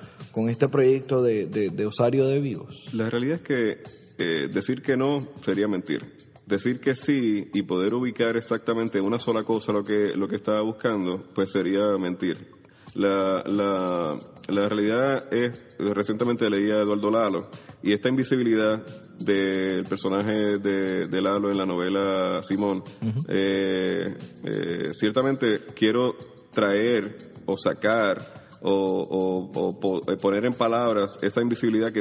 este 0.48 0.68
proyecto 0.68 1.22
de, 1.22 1.86
Osario 1.86 2.26
de 2.26 2.40
Vivos? 2.40 2.94
La 2.94 3.10
realidad 3.10 3.36
es 3.36 3.42
que 3.42 3.78
eh, 4.18 4.48
decir 4.50 4.80
que 4.82 4.96
no 4.96 5.18
sería 5.44 5.68
mentir 5.68 6.02
decir 6.46 6.80
que 6.80 6.94
sí 6.94 7.50
y 7.52 7.62
poder 7.62 7.92
ubicar 7.92 8.36
exactamente 8.36 9.00
una 9.00 9.18
sola 9.18 9.42
cosa 9.42 9.72
lo 9.72 9.84
que, 9.84 10.16
lo 10.16 10.28
que 10.28 10.36
estaba 10.36 10.62
buscando, 10.62 11.24
pues 11.34 11.50
sería 11.50 11.98
mentir. 11.98 12.55
La, 12.96 13.42
la, 13.46 14.16
la 14.48 14.68
realidad 14.68 15.32
es, 15.32 15.76
recientemente 15.78 16.48
leía 16.48 16.76
a 16.76 16.82
Eduardo 16.82 17.10
Lalo, 17.10 17.50
y 17.82 17.92
esta 17.92 18.08
invisibilidad 18.08 18.84
del 19.18 19.84
personaje 19.84 20.58
de, 20.58 21.20
Lalo 21.20 21.50
en 21.50 21.58
la 21.58 21.66
novela 21.66 22.42
Simón, 22.42 22.82
eh, 23.28 24.16
eh, 24.44 24.90
ciertamente 24.92 25.60
quiero 25.74 26.16
traer 26.52 27.18
o 27.44 27.56
sacar 27.58 28.46
o, 28.62 29.50
o, 29.54 30.18
poner 30.18 30.46
en 30.46 30.54
palabras 30.54 31.18
esa 31.22 31.40
invisibilidad 31.40 31.92
que 31.92 32.00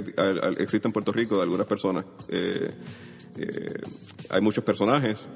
existe 0.57 0.87
en 0.87 0.93
Puerto 0.93 1.11
Rico 1.11 1.35
de 1.35 1.43
algunas 1.43 1.67
personas. 1.67 2.05
Eh, 2.29 2.71
eh, 3.37 3.81
hay 4.29 4.41
muchos 4.41 4.63
personajes, 4.63 5.27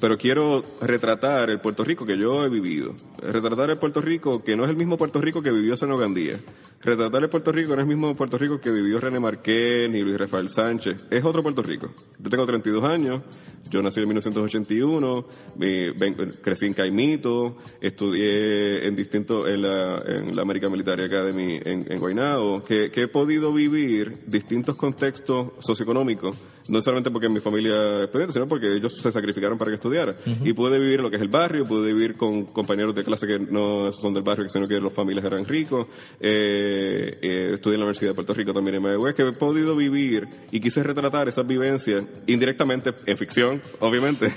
pero 0.00 0.16
quiero 0.16 0.62
retratar 0.80 1.50
el 1.50 1.60
Puerto 1.60 1.84
Rico 1.84 2.06
que 2.06 2.18
yo 2.18 2.44
he 2.44 2.48
vivido. 2.48 2.94
Retratar 3.18 3.70
el 3.70 3.78
Puerto 3.78 4.00
Rico 4.00 4.42
que 4.42 4.56
no 4.56 4.64
es 4.64 4.70
el 4.70 4.76
mismo 4.76 4.96
Puerto 4.96 5.20
Rico 5.20 5.42
que 5.42 5.50
vivió 5.50 5.76
Seno 5.76 5.96
Gandía. 5.96 6.38
Retratar 6.80 7.24
el 7.24 7.28
Puerto 7.28 7.50
Rico 7.50 7.70
no 7.70 7.82
es 7.82 7.88
el 7.88 7.94
mismo 7.94 8.14
Puerto 8.14 8.38
Rico 8.38 8.60
que 8.60 8.70
vivió 8.70 8.98
René 8.98 9.18
Marqués 9.18 9.90
ni 9.90 10.02
Luis 10.02 10.18
Rafael 10.18 10.48
Sánchez. 10.48 11.06
Es 11.10 11.24
otro 11.24 11.42
Puerto 11.42 11.62
Rico. 11.62 11.90
Yo 12.18 12.30
tengo 12.30 12.46
32 12.46 12.84
años, 12.84 13.22
yo 13.70 13.82
nací 13.82 14.00
en 14.00 14.08
1981, 14.08 15.26
crecí 16.42 16.66
en 16.66 16.74
Caimito, 16.74 17.56
estudié 17.80 18.86
en 18.86 18.96
distintos, 18.96 19.48
en 19.48 19.62
la, 19.62 20.02
en 20.06 20.34
la 20.34 20.42
American 20.42 20.70
Military 20.72 21.04
Academy 21.04 21.60
en, 21.64 21.90
en 21.90 21.98
Guaynabo, 21.98 22.62
que, 22.62 22.90
he 22.94 23.08
podido 23.08 23.52
vivir 23.52 24.18
distintos 24.26 24.76
contextos 24.76 25.52
socioeconómicos, 25.58 26.36
no 26.68 26.80
solamente 26.80 27.10
porque 27.10 27.28
mi 27.28 27.40
familia 27.40 28.04
es 28.04 28.10
sino 28.32 28.48
porque 28.48 28.74
ellos 28.74 28.96
se 29.00 29.12
sacrificaron 29.12 29.56
para 29.56 29.70
que 29.70 29.76
estudiara. 29.88 30.14
Y 30.44 30.52
pude 30.52 30.78
vivir 30.78 31.00
lo 31.00 31.10
que 31.10 31.16
es 31.16 31.22
el 31.22 31.28
barrio, 31.28 31.64
pude 31.64 31.92
vivir 31.92 32.16
con 32.16 32.44
compañeros 32.46 32.94
de 32.94 33.04
clase 33.04 33.26
que 33.26 33.38
no 33.38 33.92
son 33.92 34.14
del 34.14 34.22
barrio, 34.22 34.48
sino 34.48 34.66
que 34.66 34.80
las 34.80 34.92
familias 34.92 35.24
eran 35.24 35.44
ricos. 35.44 35.86
Eh, 36.20 37.18
eh, 37.20 37.50
estudié 37.54 37.74
en 37.74 37.80
la 37.80 37.86
Universidad 37.86 38.10
de 38.10 38.14
Puerto 38.14 38.34
Rico 38.34 38.52
también 38.52 38.76
en 38.76 38.82
Mayagüez, 38.82 39.14
que 39.14 39.22
he 39.22 39.32
podido 39.32 39.74
vivir 39.76 40.28
y 40.50 40.60
quise 40.60 40.82
retratar 40.82 41.28
esas 41.28 41.46
vivencias 41.46 42.04
indirectamente 42.26 42.94
en 43.06 43.16
ficción, 43.16 43.60
obviamente, 43.80 44.32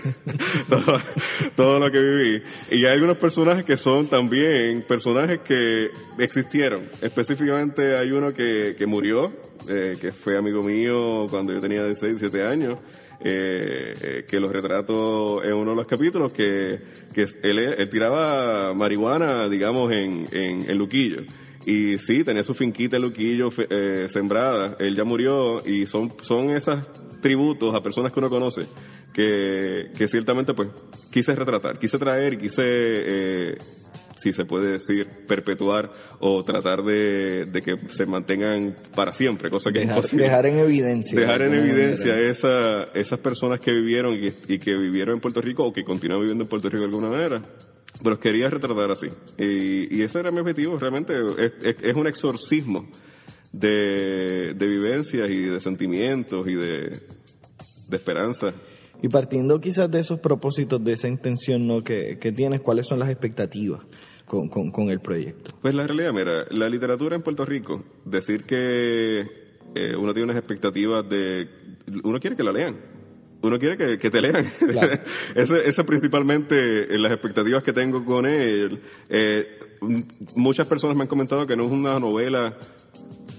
todo, 1.55 1.79
lo 1.79 1.91
que 1.91 1.99
viví. 1.99 2.41
Y 2.71 2.85
hay 2.85 2.93
algunos 2.93 3.17
personajes 3.17 3.65
que 3.65 3.77
son 3.77 4.07
también 4.07 4.83
personajes 4.87 5.39
que 5.41 5.89
existieron. 6.19 6.89
Específicamente 7.01 7.97
hay 7.97 8.11
uno 8.11 8.33
que, 8.33 8.75
que 8.77 8.85
murió, 8.85 9.31
eh, 9.67 9.95
que 9.99 10.11
fue 10.11 10.37
amigo 10.37 10.63
mío 10.63 11.27
cuando 11.29 11.53
yo 11.53 11.59
tenía 11.59 11.85
16, 11.85 12.19
17 12.19 12.47
años. 12.47 12.77
Eh, 13.23 13.93
eh, 14.01 14.25
que 14.27 14.39
los 14.39 14.51
retrato 14.51 15.43
en 15.43 15.53
uno 15.53 15.71
de 15.71 15.75
los 15.75 15.86
capítulos, 15.86 16.34
que, 16.34 16.79
que 17.13 17.27
él, 17.43 17.60
él 17.60 17.89
tiraba 17.89 18.73
marihuana, 18.73 19.47
digamos, 19.47 19.91
en, 19.91 20.25
en, 20.31 20.77
Luquillo. 20.77 21.21
Y 21.63 21.99
sí, 21.99 22.23
tenía 22.23 22.43
su 22.43 22.55
finquita 22.55 22.95
en 22.95 23.03
Luquillo 23.03 23.49
eh, 23.69 24.07
sembrada. 24.10 24.75
Él 24.79 24.95
ya 24.95 25.03
murió 25.03 25.62
y 25.63 25.86
son, 25.86 26.13
son 26.21 26.49
esos 26.49 26.79
tributos 27.21 27.75
a 27.75 27.84
personas 27.84 28.12
que 28.12 28.19
uno 28.19 28.29
conoce 28.31 28.65
que, 29.13 29.91
que 29.95 30.07
ciertamente 30.07 30.55
pues 30.55 30.69
quise 31.12 31.36
retratar, 31.36 31.77
quise 31.77 31.99
traer, 31.99 32.39
quise 32.39 33.57
si 34.21 34.34
se 34.34 34.45
puede 34.45 34.73
decir, 34.73 35.07
perpetuar 35.27 35.91
o 36.19 36.43
tratar 36.43 36.84
de, 36.84 37.49
que 37.65 37.75
se 37.89 38.05
mantengan 38.05 38.75
para 38.93 39.15
siempre, 39.15 39.49
cosa 39.49 39.71
que 39.71 39.79
dejar, 39.79 39.93
es 39.93 39.97
imposible. 39.97 40.23
Dejar 40.25 40.45
en 40.45 40.60
evidencia. 40.60 41.19
Dejar 41.19 41.41
en 41.41 41.53
evidencia 41.55 42.19
esa, 42.19 42.84
esas 42.93 43.17
personas 43.19 43.60
que 43.60 43.71
vivieron 43.71 44.13
y, 44.13 44.60
que 44.60 44.75
vivieron 44.75 45.15
en 45.15 45.21
Puerto 45.21 45.41
Rico 45.41 45.65
o 45.65 45.73
que 45.73 45.84
continúan 45.84 46.19
viviendo 46.19 46.43
en 46.43 46.49
Puerto 46.49 46.69
Rico 46.69 46.81
de 46.81 46.86
alguna 46.86 47.10
manera. 47.10 47.41
Pero 48.03 48.19
quería 48.19 48.47
retratar 48.47 48.91
así. 48.91 49.07
Y, 49.39 50.03
ese 50.03 50.19
era 50.19 50.29
mi 50.29 50.39
objetivo, 50.39 50.77
realmente 50.77 51.13
es, 51.81 51.95
un 51.95 52.05
exorcismo 52.05 52.88
de, 53.51 54.53
de 54.55 54.67
vivencias 54.67 55.31
y 55.31 55.45
de 55.45 55.60
sentimientos 55.60 56.47
y 56.47 56.53
de, 56.53 56.99
de 57.88 57.97
esperanza 57.97 58.53
y 59.01 59.09
partiendo 59.09 59.59
quizás 59.59 59.89
de 59.89 59.99
esos 59.99 60.19
propósitos, 60.19 60.83
de 60.83 60.93
esa 60.93 61.07
intención 61.07 61.67
¿no? 61.67 61.83
que, 61.83 62.15
tienes, 62.35 62.61
¿cuáles 62.61 62.87
son 62.87 62.99
las 62.99 63.09
expectativas 63.09 63.81
con, 64.25 64.49
con, 64.49 64.89
el 64.89 64.99
proyecto? 64.99 65.51
Pues 65.61 65.73
la 65.73 65.87
realidad, 65.87 66.13
mira, 66.13 66.45
la 66.51 66.69
literatura 66.69 67.15
en 67.15 67.21
Puerto 67.21 67.45
Rico, 67.45 67.83
decir 68.05 68.43
que 68.43 69.21
eh, 69.75 69.95
uno 69.97 70.13
tiene 70.13 70.25
unas 70.25 70.37
expectativas 70.37 71.07
de... 71.09 71.47
Uno 72.03 72.19
quiere 72.19 72.35
que 72.35 72.43
la 72.43 72.51
lean. 72.51 72.77
Uno 73.41 73.57
quiere 73.57 73.97
que, 73.97 74.09
te 74.11 74.21
lean. 74.21 74.45
Esas 75.35 75.85
principalmente 75.85 76.85
las 76.99 77.11
expectativas 77.11 77.63
que 77.63 77.73
tengo 77.73 78.05
con 78.05 78.27
él. 78.27 78.79
Eh, 79.09 79.57
muchas 80.35 80.67
personas 80.67 80.95
me 80.95 81.03
han 81.03 81.07
comentado 81.07 81.47
que 81.47 81.55
no 81.55 81.65
es 81.65 81.71
una 81.71 81.99
novela 81.99 82.55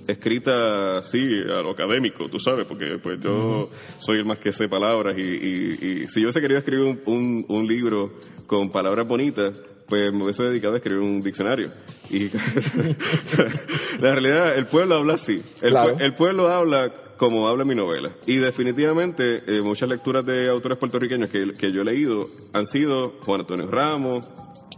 escrita 0.06 0.98
así 0.98 1.18
a 1.42 1.62
lo 1.62 1.70
académico, 1.70 2.28
tú 2.28 2.38
sabes, 2.38 2.66
porque 2.66 2.98
pues 2.98 3.20
yo 3.20 3.70
soy 3.98 4.18
el 4.18 4.24
más 4.24 4.38
que 4.38 4.52
sé 4.52 4.68
palabras 4.68 5.16
y, 5.18 6.06
si 6.08 6.20
yo 6.20 6.26
hubiese 6.26 6.40
querido 6.40 6.58
escribir 6.58 7.00
un, 7.06 7.44
un, 7.48 7.66
libro 7.66 8.12
con 8.46 8.70
palabras 8.70 9.06
bonitas, 9.06 9.60
pues 9.86 10.12
me 10.12 10.24
hubiese 10.24 10.44
dedicado 10.44 10.74
a 10.74 10.76
escribir 10.78 11.00
un 11.00 11.20
diccionario. 11.20 11.70
Y 12.10 12.28
la 14.00 14.12
realidad, 14.12 14.56
el 14.56 14.66
pueblo 14.66 14.96
habla 14.96 15.14
así. 15.14 15.42
El, 15.60 15.76
el 16.00 16.14
pueblo 16.14 16.48
habla 16.48 16.92
como 17.16 17.48
habla 17.48 17.64
mi 17.64 17.74
novela. 17.74 18.10
Y 18.26 18.38
definitivamente 18.38 19.42
eh, 19.46 19.62
muchas 19.62 19.88
lecturas 19.88 20.26
de 20.26 20.48
autores 20.48 20.76
puertorriqueños 20.76 21.30
que, 21.30 21.52
que 21.52 21.72
yo 21.72 21.82
he 21.82 21.84
leído 21.84 22.26
han 22.52 22.66
sido 22.66 23.14
Juan 23.20 23.42
Antonio 23.42 23.70
Ramos, 23.70 24.28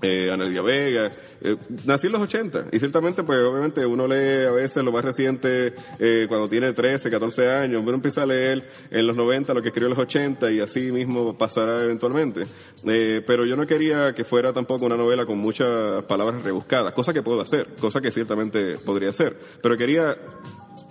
eh, 0.04 0.30
Anelia 0.30 0.62
Vega. 0.62 1.10
Eh, 1.40 1.56
nací 1.86 2.06
en 2.06 2.12
los 2.12 2.22
80 2.22 2.66
y 2.72 2.78
ciertamente, 2.78 3.22
pues 3.22 3.38
obviamente 3.40 3.84
uno 3.84 4.06
lee 4.06 4.46
a 4.46 4.52
veces 4.52 4.82
lo 4.82 4.92
más 4.92 5.04
reciente 5.04 5.74
eh, 5.98 6.26
cuando 6.28 6.48
tiene 6.48 6.72
13, 6.72 7.10
14 7.10 7.50
años, 7.50 7.82
uno 7.82 7.94
empieza 7.94 8.22
a 8.22 8.26
leer 8.26 8.68
en 8.90 9.06
los 9.06 9.16
90 9.16 9.54
lo 9.54 9.62
que 9.62 9.68
escribió 9.68 9.88
en 9.88 9.96
los 9.96 9.98
80 9.98 10.50
y 10.52 10.60
así 10.60 10.92
mismo 10.92 11.36
pasará 11.36 11.82
eventualmente. 11.82 12.42
Eh, 12.86 13.22
pero 13.26 13.44
yo 13.44 13.56
no 13.56 13.66
quería 13.66 14.12
que 14.14 14.24
fuera 14.24 14.52
tampoco 14.52 14.86
una 14.86 14.96
novela 14.96 15.26
con 15.26 15.38
muchas 15.38 16.04
palabras 16.04 16.42
rebuscadas, 16.42 16.92
cosa 16.92 17.12
que 17.12 17.22
puedo 17.22 17.40
hacer, 17.40 17.68
cosa 17.80 18.00
que 18.00 18.10
ciertamente 18.10 18.76
podría 18.78 19.08
hacer, 19.08 19.36
pero 19.62 19.76
quería 19.76 20.16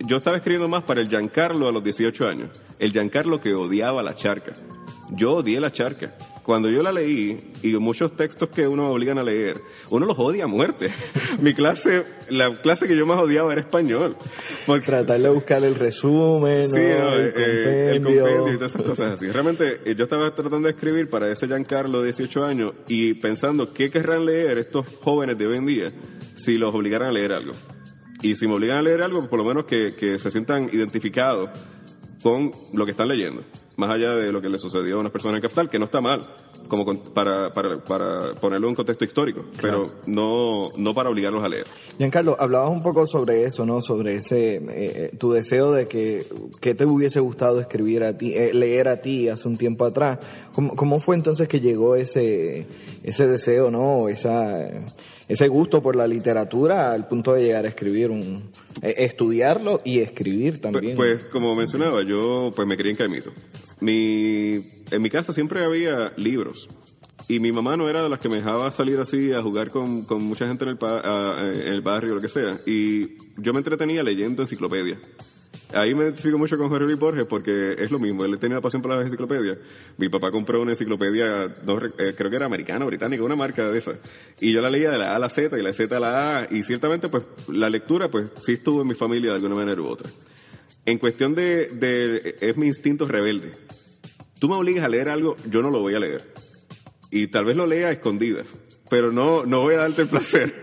yo 0.00 0.16
estaba 0.16 0.36
escribiendo 0.36 0.68
más 0.68 0.82
para 0.82 1.00
el 1.00 1.08
Giancarlo 1.08 1.68
a 1.68 1.72
los 1.72 1.82
18 1.84 2.28
años. 2.28 2.50
El 2.78 2.90
Giancarlo 2.90 3.40
que 3.40 3.54
odiaba 3.54 4.02
la 4.02 4.14
charca. 4.14 4.52
Yo 5.16 5.34
odié 5.34 5.60
la 5.60 5.72
charca. 5.72 6.14
Cuando 6.42 6.68
yo 6.68 6.82
la 6.82 6.92
leí, 6.92 7.52
y 7.62 7.72
muchos 7.78 8.14
textos 8.16 8.50
que 8.50 8.68
uno 8.68 8.90
obligan 8.90 9.16
a 9.18 9.22
leer, 9.22 9.56
uno 9.88 10.04
los 10.04 10.18
odia 10.18 10.44
a 10.44 10.46
muerte. 10.46 10.90
Mi 11.40 11.54
clase, 11.54 12.04
la 12.28 12.54
clase 12.60 12.86
que 12.86 12.94
yo 12.94 13.06
más 13.06 13.18
odiaba 13.18 13.50
era 13.52 13.62
español. 13.62 14.16
Por 14.66 14.82
Tratar 14.82 15.20
de 15.20 15.30
buscar 15.30 15.64
el 15.64 15.74
resumen, 15.74 16.68
sí, 16.68 16.76
el, 16.76 17.32
eh, 17.34 18.00
compendio. 18.02 18.52
y 18.52 18.56
todas 18.56 18.74
esas 18.74 18.82
cosas 18.82 19.12
así. 19.12 19.30
Realmente, 19.30 19.80
eh, 19.86 19.94
yo 19.96 20.04
estaba 20.04 20.34
tratando 20.34 20.68
de 20.68 20.74
escribir 20.74 21.08
para 21.08 21.32
ese 21.32 21.46
Giancarlo 21.46 22.00
de 22.00 22.06
18 22.08 22.44
años 22.44 22.74
y 22.88 23.14
pensando 23.14 23.72
qué 23.72 23.90
querrán 23.90 24.26
leer 24.26 24.58
estos 24.58 24.86
jóvenes 25.00 25.38
de 25.38 25.46
hoy 25.46 25.56
en 25.56 25.66
día 25.66 25.92
si 26.36 26.58
los 26.58 26.74
obligaran 26.74 27.08
a 27.08 27.12
leer 27.12 27.32
algo. 27.32 27.52
Y 28.20 28.36
si 28.36 28.46
me 28.46 28.54
obligan 28.54 28.78
a 28.78 28.82
leer 28.82 29.00
algo, 29.00 29.26
por 29.30 29.38
lo 29.38 29.46
menos 29.46 29.64
que, 29.64 29.94
que 29.94 30.18
se 30.18 30.30
sientan 30.30 30.68
identificados 30.70 31.48
con 32.22 32.52
lo 32.74 32.84
que 32.84 32.90
están 32.90 33.08
leyendo, 33.08 33.42
más 33.76 33.90
allá 33.90 34.14
de 34.14 34.32
lo 34.32 34.40
que 34.40 34.48
le 34.48 34.58
sucedió 34.58 34.96
a 34.96 35.00
unas 35.00 35.12
personas 35.12 35.36
en 35.36 35.42
Capital, 35.42 35.68
que 35.68 35.78
no 35.78 35.86
está 35.86 36.00
mal, 36.00 36.22
como 36.68 36.84
para, 37.12 37.52
para, 37.52 37.82
para 37.84 38.34
ponerlo 38.34 38.68
en 38.68 38.74
contexto 38.74 39.04
histórico, 39.04 39.44
pero 39.60 39.90
no, 40.06 40.70
no 40.76 40.94
para 40.94 41.10
obligarlos 41.10 41.42
a 41.42 41.48
leer. 41.48 41.66
Giancarlo, 41.98 42.36
hablabas 42.38 42.70
un 42.70 42.82
poco 42.82 43.06
sobre 43.06 43.44
eso, 43.44 43.66
¿no? 43.66 43.80
Sobre 43.80 44.16
ese 44.16 44.62
eh, 44.68 45.10
tu 45.18 45.32
deseo 45.32 45.72
de 45.72 45.86
que, 45.86 46.26
que, 46.60 46.74
te 46.74 46.84
hubiese 46.86 47.20
gustado 47.20 47.60
escribir 47.60 48.04
a 48.04 48.16
ti, 48.16 48.34
eh, 48.34 48.52
leer 48.54 48.88
a 48.88 49.00
ti 49.00 49.28
hace 49.28 49.48
un 49.48 49.56
tiempo 49.56 49.84
atrás. 49.84 50.18
¿Cómo, 50.54 50.74
¿Cómo, 50.76 51.00
fue 51.00 51.16
entonces 51.16 51.48
que 51.48 51.60
llegó 51.60 51.96
ese, 51.96 52.66
ese 53.02 53.26
deseo, 53.26 53.70
¿no? 53.70 54.08
Esa 54.08 54.68
ese 55.28 55.48
gusto 55.48 55.82
por 55.82 55.96
la 55.96 56.06
literatura 56.06 56.92
al 56.92 57.08
punto 57.08 57.32
de 57.32 57.44
llegar 57.44 57.64
a 57.64 57.68
escribir 57.68 58.10
un 58.10 58.50
eh, 58.82 58.94
estudiarlo 58.98 59.80
y 59.84 60.00
escribir 60.00 60.60
también. 60.60 60.96
Pues, 60.96 61.24
como 61.26 61.54
mencionaba, 61.54 62.02
yo 62.02 62.50
pues 62.54 62.68
me 62.68 62.76
crié 62.76 62.90
en 62.90 62.96
Caimito. 62.96 63.30
Mi 63.80 64.62
en 64.90 65.02
mi 65.02 65.10
casa 65.10 65.32
siempre 65.32 65.64
había 65.64 66.12
libros. 66.16 66.68
Y 67.26 67.40
mi 67.40 67.52
mamá 67.52 67.76
no 67.76 67.88
era 67.88 68.02
de 68.02 68.08
las 68.08 68.20
que 68.20 68.28
me 68.28 68.36
dejaba 68.36 68.70
salir 68.70 69.00
así 69.00 69.32
a 69.32 69.42
jugar 69.42 69.70
con, 69.70 70.04
con 70.04 70.22
mucha 70.22 70.46
gente 70.46 70.64
en 70.64 70.70
el, 70.70 70.78
en 70.80 71.72
el 71.72 71.80
barrio 71.80 72.14
lo 72.14 72.20
que 72.20 72.28
sea. 72.28 72.58
Y 72.66 73.16
yo 73.38 73.52
me 73.52 73.60
entretenía 73.60 74.02
leyendo 74.02 74.42
enciclopedias. 74.42 74.98
Ahí 75.72 75.94
me 75.94 76.04
identifico 76.04 76.38
mucho 76.38 76.56
con 76.56 76.68
Jorge 76.68 76.84
Luis 76.84 76.98
Borges 76.98 77.26
porque 77.26 77.74
es 77.78 77.90
lo 77.90 77.98
mismo, 77.98 78.24
él 78.24 78.38
tenía 78.38 78.60
pasión 78.60 78.82
por 78.82 78.94
las 78.94 79.04
enciclopedias. 79.04 79.58
Mi 79.96 80.08
papá 80.08 80.30
compró 80.30 80.60
una 80.60 80.72
enciclopedia, 80.72 81.46
eh, 81.46 82.14
creo 82.16 82.30
que 82.30 82.36
era 82.36 82.46
americana, 82.46 82.84
británica, 82.84 83.24
una 83.24 83.34
marca 83.34 83.68
de 83.68 83.78
esas. 83.78 83.96
Y 84.40 84.52
yo 84.52 84.60
la 84.60 84.70
leía 84.70 84.90
de 84.90 84.98
la 84.98 85.12
A 85.12 85.16
a 85.16 85.18
la 85.18 85.30
Z 85.30 85.58
y 85.58 85.62
la 85.62 85.72
Z 85.72 85.96
a 85.96 86.00
la 86.00 86.38
A 86.38 86.48
y 86.50 86.62
ciertamente 86.62 87.08
pues 87.08 87.24
la 87.48 87.70
lectura 87.70 88.08
pues 88.08 88.30
sí 88.44 88.52
estuvo 88.52 88.82
en 88.82 88.88
mi 88.88 88.94
familia 88.94 89.30
de 89.30 89.36
alguna 89.36 89.56
manera 89.56 89.80
u 89.80 89.86
otra. 89.86 90.08
En 90.86 90.98
cuestión 90.98 91.34
de, 91.34 91.68
de 91.68 92.36
es 92.40 92.56
mi 92.56 92.66
instinto 92.66 93.06
rebelde. 93.06 93.52
Tú 94.38 94.48
me 94.48 94.56
obligas 94.56 94.84
a 94.84 94.88
leer 94.88 95.08
algo, 95.08 95.36
yo 95.50 95.62
no 95.62 95.70
lo 95.70 95.80
voy 95.80 95.94
a 95.94 96.00
leer. 96.00 96.32
Y 97.10 97.28
tal 97.28 97.44
vez 97.44 97.56
lo 97.56 97.66
lea 97.66 97.88
a 97.88 97.92
escondidas 97.92 98.46
pero 98.94 99.10
no, 99.12 99.44
no 99.44 99.60
voy 99.60 99.74
a 99.74 99.78
darte 99.78 100.02
el 100.02 100.08
placer, 100.08 100.54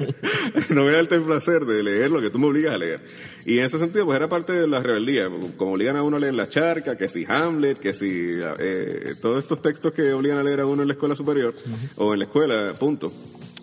no 0.70 0.84
voy 0.84 0.94
a 0.94 0.98
darte 0.98 1.16
el 1.16 1.24
placer 1.24 1.66
de 1.66 1.84
leer 1.84 2.12
lo 2.12 2.22
que 2.22 2.30
tú 2.30 2.40
me 2.40 2.48
obligas 2.48 2.76
a 2.76 2.78
leer. 2.78 3.02
Y 3.46 3.60
en 3.60 3.66
ese 3.66 3.80
sentido, 3.80 4.06
pues 4.06 4.16
era 4.16 4.30
parte 4.30 4.54
de 4.54 4.68
la 4.68 4.80
rebeldía, 4.82 5.30
como 5.58 5.74
obligan 5.74 5.98
a 5.98 6.04
uno 6.04 6.18
a 6.18 6.20
leer 6.20 6.36
La 6.36 6.48
Charca, 6.48 6.98
que 6.98 7.10
si 7.10 7.26
Hamlet, 7.28 7.80
que 7.80 7.94
si 7.94 8.40
eh, 8.60 9.16
todos 9.22 9.44
estos 9.44 9.62
textos 9.62 9.92
que 9.94 10.14
obligan 10.14 10.38
a 10.38 10.44
leer 10.44 10.62
a 10.62 10.66
uno 10.66 10.84
en 10.84 10.88
la 10.88 10.94
escuela 10.94 11.16
superior 11.16 11.54
o 11.98 12.14
en 12.14 12.20
la 12.20 12.26
escuela, 12.26 12.74
punto. 12.74 13.12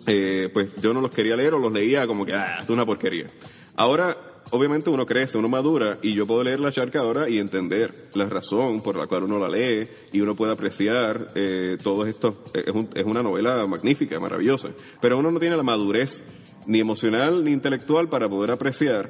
Eh, 0.05 0.49
pues 0.53 0.75
yo 0.81 0.93
no 0.93 1.01
los 1.01 1.11
quería 1.11 1.35
leer 1.35 1.53
o 1.53 1.59
los 1.59 1.71
leía 1.71 2.05
como 2.05 2.25
que, 2.25 2.33
ah, 2.33 2.57
esto 2.59 2.63
es 2.63 2.69
una 2.69 2.85
porquería. 2.85 3.27
Ahora 3.75 4.17
obviamente 4.51 4.89
uno 4.89 5.05
crece, 5.05 5.37
uno 5.37 5.47
madura 5.47 5.99
y 6.01 6.13
yo 6.13 6.25
puedo 6.25 6.43
leer 6.43 6.59
la 6.59 6.71
charca 6.71 6.99
ahora 6.99 7.29
y 7.29 7.39
entender 7.39 7.93
la 8.13 8.25
razón 8.25 8.81
por 8.81 8.95
la 8.97 9.07
cual 9.07 9.23
uno 9.23 9.39
la 9.39 9.49
lee 9.49 9.87
y 10.11 10.21
uno 10.21 10.35
puede 10.35 10.53
apreciar 10.53 11.31
eh, 11.35 11.77
todo 11.81 12.05
esto. 12.05 12.43
Eh, 12.53 12.63
es, 12.65 12.73
es, 12.95 13.05
una 13.05 13.23
novela 13.23 13.65
magnífica, 13.67 14.19
maravillosa, 14.19 14.69
pero 15.01 15.17
uno 15.17 15.31
no 15.31 15.39
tiene 15.39 15.57
la 15.57 15.63
madurez 15.63 16.23
ni 16.65 16.79
emocional 16.79 17.43
ni 17.43 17.51
intelectual 17.51 18.09
para 18.09 18.29
poder 18.29 18.51
apreciar 18.51 19.09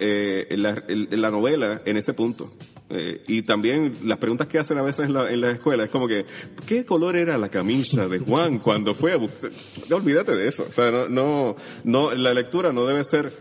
eh, 0.00 0.46
la, 0.56 1.30
novela 1.30 1.80
en 1.86 1.96
ese 1.96 2.12
punto. 2.12 2.52
y 3.26 3.42
también 3.42 3.94
las 4.04 4.18
preguntas 4.18 4.46
que 4.46 4.58
hacen 4.58 4.76
a 4.76 4.82
veces 4.82 5.06
en 5.06 5.14
la, 5.14 5.30
en 5.30 5.40
la 5.40 5.52
escuela 5.52 5.84
es 5.84 5.90
como 5.90 6.06
que, 6.06 6.26
¿qué 6.66 6.84
color 6.84 7.16
era 7.16 7.38
la 7.38 7.48
camisa 7.48 8.06
de 8.06 8.18
Juan 8.18 8.58
cuando 8.58 8.94
fue 8.94 9.14
a 9.14 9.16
buscar? 9.16 9.50
Olvídate 9.90 10.36
de 10.36 10.48
eso. 10.48 10.66
O 10.68 10.72
sea, 10.72 10.90
no, 10.90 11.08
no, 11.08 11.56
no, 11.84 12.14
la 12.14 12.34
lectura 12.34 12.72
no 12.72 12.84
debe 12.84 13.02
ser 13.04 13.32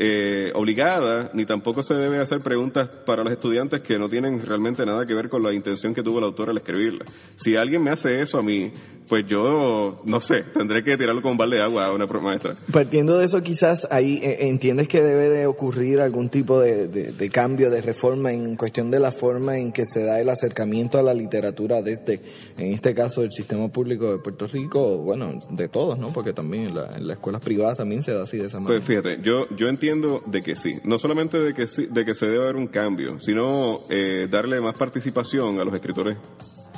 eh, 0.00 0.52
obligada, 0.54 1.28
ni 1.34 1.44
tampoco 1.44 1.82
se 1.82 1.92
debe 1.94 2.20
hacer 2.20 2.38
preguntas 2.38 2.88
para 3.04 3.24
los 3.24 3.32
estudiantes 3.32 3.80
que 3.80 3.98
no 3.98 4.08
tienen 4.08 4.40
realmente 4.46 4.86
nada 4.86 5.04
que 5.04 5.12
ver 5.12 5.28
con 5.28 5.42
la 5.42 5.52
intención 5.52 5.92
que 5.92 6.04
tuvo 6.04 6.18
el 6.18 6.24
autor 6.24 6.50
al 6.50 6.56
escribirla. 6.56 7.04
Si 7.34 7.56
alguien 7.56 7.82
me 7.82 7.90
hace 7.90 8.22
eso 8.22 8.38
a 8.38 8.42
mí, 8.42 8.70
pues 9.08 9.26
yo, 9.26 10.00
no 10.04 10.20
sé, 10.20 10.44
tendré 10.54 10.84
que 10.84 10.96
tirarlo 10.96 11.20
con 11.20 11.32
un 11.32 11.38
balde 11.38 11.56
de 11.56 11.62
agua 11.64 11.86
a 11.86 11.92
una 11.92 12.06
maestra. 12.06 12.54
Partiendo 12.72 13.18
de 13.18 13.24
eso, 13.24 13.42
quizás 13.42 13.88
ahí 13.90 14.20
eh, 14.22 14.46
entiendes 14.48 14.86
que 14.86 15.02
debe 15.02 15.30
de 15.30 15.48
ocurrir 15.48 15.98
algún 15.98 16.28
tipo 16.28 16.60
de, 16.60 16.86
de, 16.86 17.30
cambio, 17.30 17.68
de 17.68 17.82
reforma 17.82 18.32
en 18.32 18.54
cuestión 18.54 18.92
de 18.92 19.00
la 19.00 19.10
forma 19.10 19.58
en 19.58 19.72
que 19.72 19.84
se 19.84 20.04
da 20.04 20.20
el 20.20 20.28
acercamiento 20.28 20.98
a 20.98 21.02
la 21.02 21.12
literatura 21.12 21.82
desde, 21.82 22.20
en 22.56 22.72
este 22.72 22.94
caso, 22.94 23.24
el 23.24 23.32
sistema 23.32 23.66
público 23.66 24.12
de 24.12 24.18
Puerto 24.18 24.46
Rico, 24.46 24.98
bueno, 24.98 25.40
de 25.50 25.66
todos, 25.66 25.98
¿no? 25.98 26.12
Porque 26.12 26.32
también 26.32 26.66
en, 26.66 26.76
la, 26.76 26.96
en 26.96 27.08
las 27.08 27.16
escuelas 27.16 27.42
privadas 27.42 27.78
también 27.78 28.04
se 28.04 28.12
da 28.12 28.22
así 28.22 28.36
de 28.36 28.46
esa 28.46 28.60
manera. 28.60 28.80
Pues 28.80 28.86
fíjate, 28.86 29.20
yo, 29.22 29.48
yo 29.56 29.66
entiendo 29.66 29.87
de 29.94 30.42
que 30.42 30.54
sí, 30.54 30.74
no 30.84 30.98
solamente 30.98 31.38
de 31.38 31.54
que 31.54 31.66
sí, 31.66 31.86
de 31.90 32.04
que 32.04 32.14
se 32.14 32.26
debe 32.26 32.44
haber 32.44 32.56
un 32.56 32.66
cambio, 32.66 33.18
sino 33.20 33.80
eh, 33.88 34.28
darle 34.30 34.60
más 34.60 34.76
participación 34.76 35.58
a 35.60 35.64
los 35.64 35.74
escritores 35.74 36.18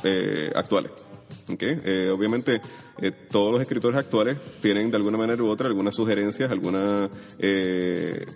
eh, 0.05 0.51
actuales. 0.55 0.93
Okay. 1.49 1.81
Eh, 1.85 2.11
obviamente, 2.11 2.61
todos 3.29 3.51
los 3.51 3.61
escritores 3.61 3.99
actuales 3.99 4.37
tienen 4.63 4.89
de 4.91 4.97
alguna 4.97 5.19
manera 5.19 5.43
u 5.43 5.49
otra 5.49 5.67
algunas 5.67 5.97
sugerencias, 5.97 6.49
alguna, 6.49 7.09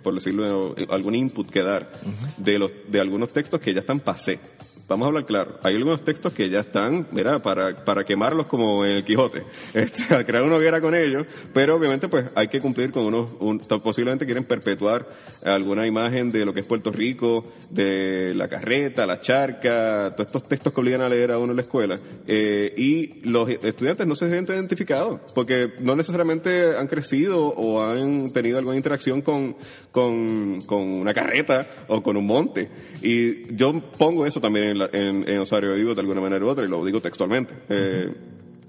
por 0.03 0.15
decirlo, 0.15 0.75
algún 0.89 1.15
input 1.15 1.49
que 1.49 1.61
dar 1.61 1.91
de 2.37 2.59
los 2.59 2.71
de 2.89 2.99
algunos 2.99 3.29
textos 3.29 3.61
que 3.61 3.73
ya 3.73 3.79
están 3.79 4.01
pasé 4.01 4.39
vamos 4.87 5.05
a 5.05 5.07
hablar 5.07 5.25
claro, 5.25 5.59
hay 5.63 5.75
algunos 5.75 6.03
textos 6.03 6.33
que 6.33 6.49
ya 6.49 6.59
están, 6.59 7.07
mira, 7.11 7.39
para, 7.39 7.83
para 7.83 8.03
quemarlos 8.03 8.45
como 8.45 8.85
en 8.85 8.91
el 8.91 9.03
Quijote, 9.03 9.43
este, 9.73 10.13
a 10.13 10.23
crear 10.23 10.43
una 10.43 10.57
hoguera 10.57 10.79
con 10.79 10.93
ellos, 10.93 11.25
pero 11.53 11.75
obviamente 11.75 12.07
pues 12.07 12.25
hay 12.35 12.47
que 12.49 12.59
cumplir 12.59 12.91
con 12.91 13.05
unos, 13.05 13.31
un, 13.39 13.59
posiblemente 13.59 14.25
quieren 14.25 14.43
perpetuar 14.43 15.07
alguna 15.43 15.87
imagen 15.87 16.31
de 16.31 16.45
lo 16.45 16.53
que 16.53 16.59
es 16.59 16.65
Puerto 16.65 16.91
Rico, 16.91 17.45
de 17.69 18.33
la 18.35 18.47
carreta, 18.47 19.05
la 19.05 19.19
charca, 19.19 20.13
todos 20.15 20.27
estos 20.27 20.47
textos 20.47 20.73
que 20.73 20.81
obligan 20.81 21.01
a 21.01 21.09
leer 21.09 21.31
a 21.31 21.39
uno 21.39 21.51
en 21.51 21.57
la 21.57 21.63
escuela, 21.63 21.99
eh, 22.27 22.73
y 22.77 23.21
los 23.27 23.49
estudiantes 23.49 24.05
no 24.05 24.15
se 24.15 24.29
sienten 24.29 24.55
identificados, 24.55 25.19
porque 25.33 25.73
no 25.79 25.95
necesariamente 25.95 26.77
han 26.77 26.87
crecido 26.87 27.47
o 27.47 27.83
han 27.83 28.31
tenido 28.31 28.59
alguna 28.59 28.77
interacción 28.77 29.21
con, 29.21 29.55
con, 29.91 30.61
con 30.61 30.81
una 30.81 31.13
carreta 31.13 31.67
o 31.87 32.03
con 32.03 32.17
un 32.17 32.27
monte, 32.27 32.69
y 33.01 33.55
yo 33.55 33.73
pongo 33.97 34.25
eso 34.25 34.39
también 34.39 34.69
en, 34.69 34.74
en, 34.91 35.39
Osario 35.39 35.71
de 35.71 35.77
Vivo 35.77 35.93
de 35.93 36.01
alguna 36.01 36.21
manera 36.21 36.45
u 36.45 36.49
otra, 36.49 36.65
y 36.65 36.67
lo 36.67 36.83
digo 36.85 37.01
textualmente, 37.01 37.53
eh, 37.69 38.13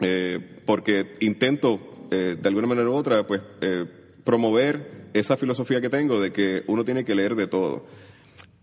eh, 0.01 0.39
porque 0.65 1.15
intento 1.21 1.81
eh, 2.11 2.37
de 2.41 2.49
alguna 2.49 2.67
manera 2.67 2.89
u 2.89 2.95
otra 2.95 3.27
pues 3.27 3.41
promover 4.25 5.09
esa 5.15 5.37
filosofía 5.37 5.81
que 5.81 5.89
tengo 5.89 6.21
de 6.21 6.33
que 6.33 6.65
uno 6.67 6.85
tiene 6.85 7.05
que 7.05 7.15
leer 7.15 7.35
de 7.35 7.47
todo. 7.47 7.87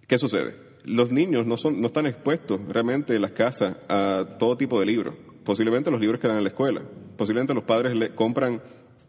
¿Qué 0.08 0.18
sucede? 0.18 0.56
Los 0.84 1.12
niños 1.12 1.46
no, 1.46 1.56
son, 1.58 1.80
no 1.80 1.88
están 1.88 2.06
expuestos 2.06 2.60
realmente 2.68 3.16
en 3.16 3.22
las 3.22 3.32
casas 3.32 3.78
a 3.88 4.38
todo 4.38 4.58
tipo 4.58 4.80
de 4.80 4.86
libros. 4.86 5.16
Posiblemente 5.44 5.90
los 5.90 6.00
libros 6.00 6.20
que 6.20 6.28
dan 6.28 6.38
en 6.38 6.44
la 6.44 6.50
escuela. 6.50 6.82
Posiblemente 7.18 7.54
los 7.54 7.64
padres 7.64 7.96
le 7.96 8.14
compran 8.14 8.62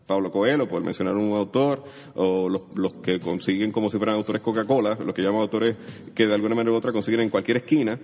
Pablo 0.07 0.31
Coelho, 0.31 0.69
por 0.69 0.83
mencionar 0.83 1.15
un 1.15 1.35
autor, 1.35 1.83
o 2.15 2.49
los, 2.49 2.95
que 2.95 3.19
consiguen 3.21 3.73
como 3.73 3.89
si 3.89 3.97
fueran 3.97 4.17
autores 4.17 4.43
Coca-Cola, 4.43 4.99
los 5.05 5.15
que 5.15 5.23
llaman 5.23 5.41
autores 5.41 5.77
que 6.15 6.27
de 6.27 6.35
alguna 6.35 6.55
manera 6.55 6.73
u 6.73 6.77
otra 6.77 6.93
consiguen 6.93 7.21
en 7.21 7.31
cualquier 7.31 7.59
esquina, 7.59 7.99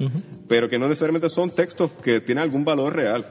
pero 0.48 0.68
que 0.68 0.78
no 0.78 0.88
necesariamente 0.88 1.28
son 1.28 1.50
textos 1.50 1.90
que 2.02 2.20
tienen 2.20 2.42
algún 2.42 2.64
valor 2.64 2.94
real. 2.94 3.26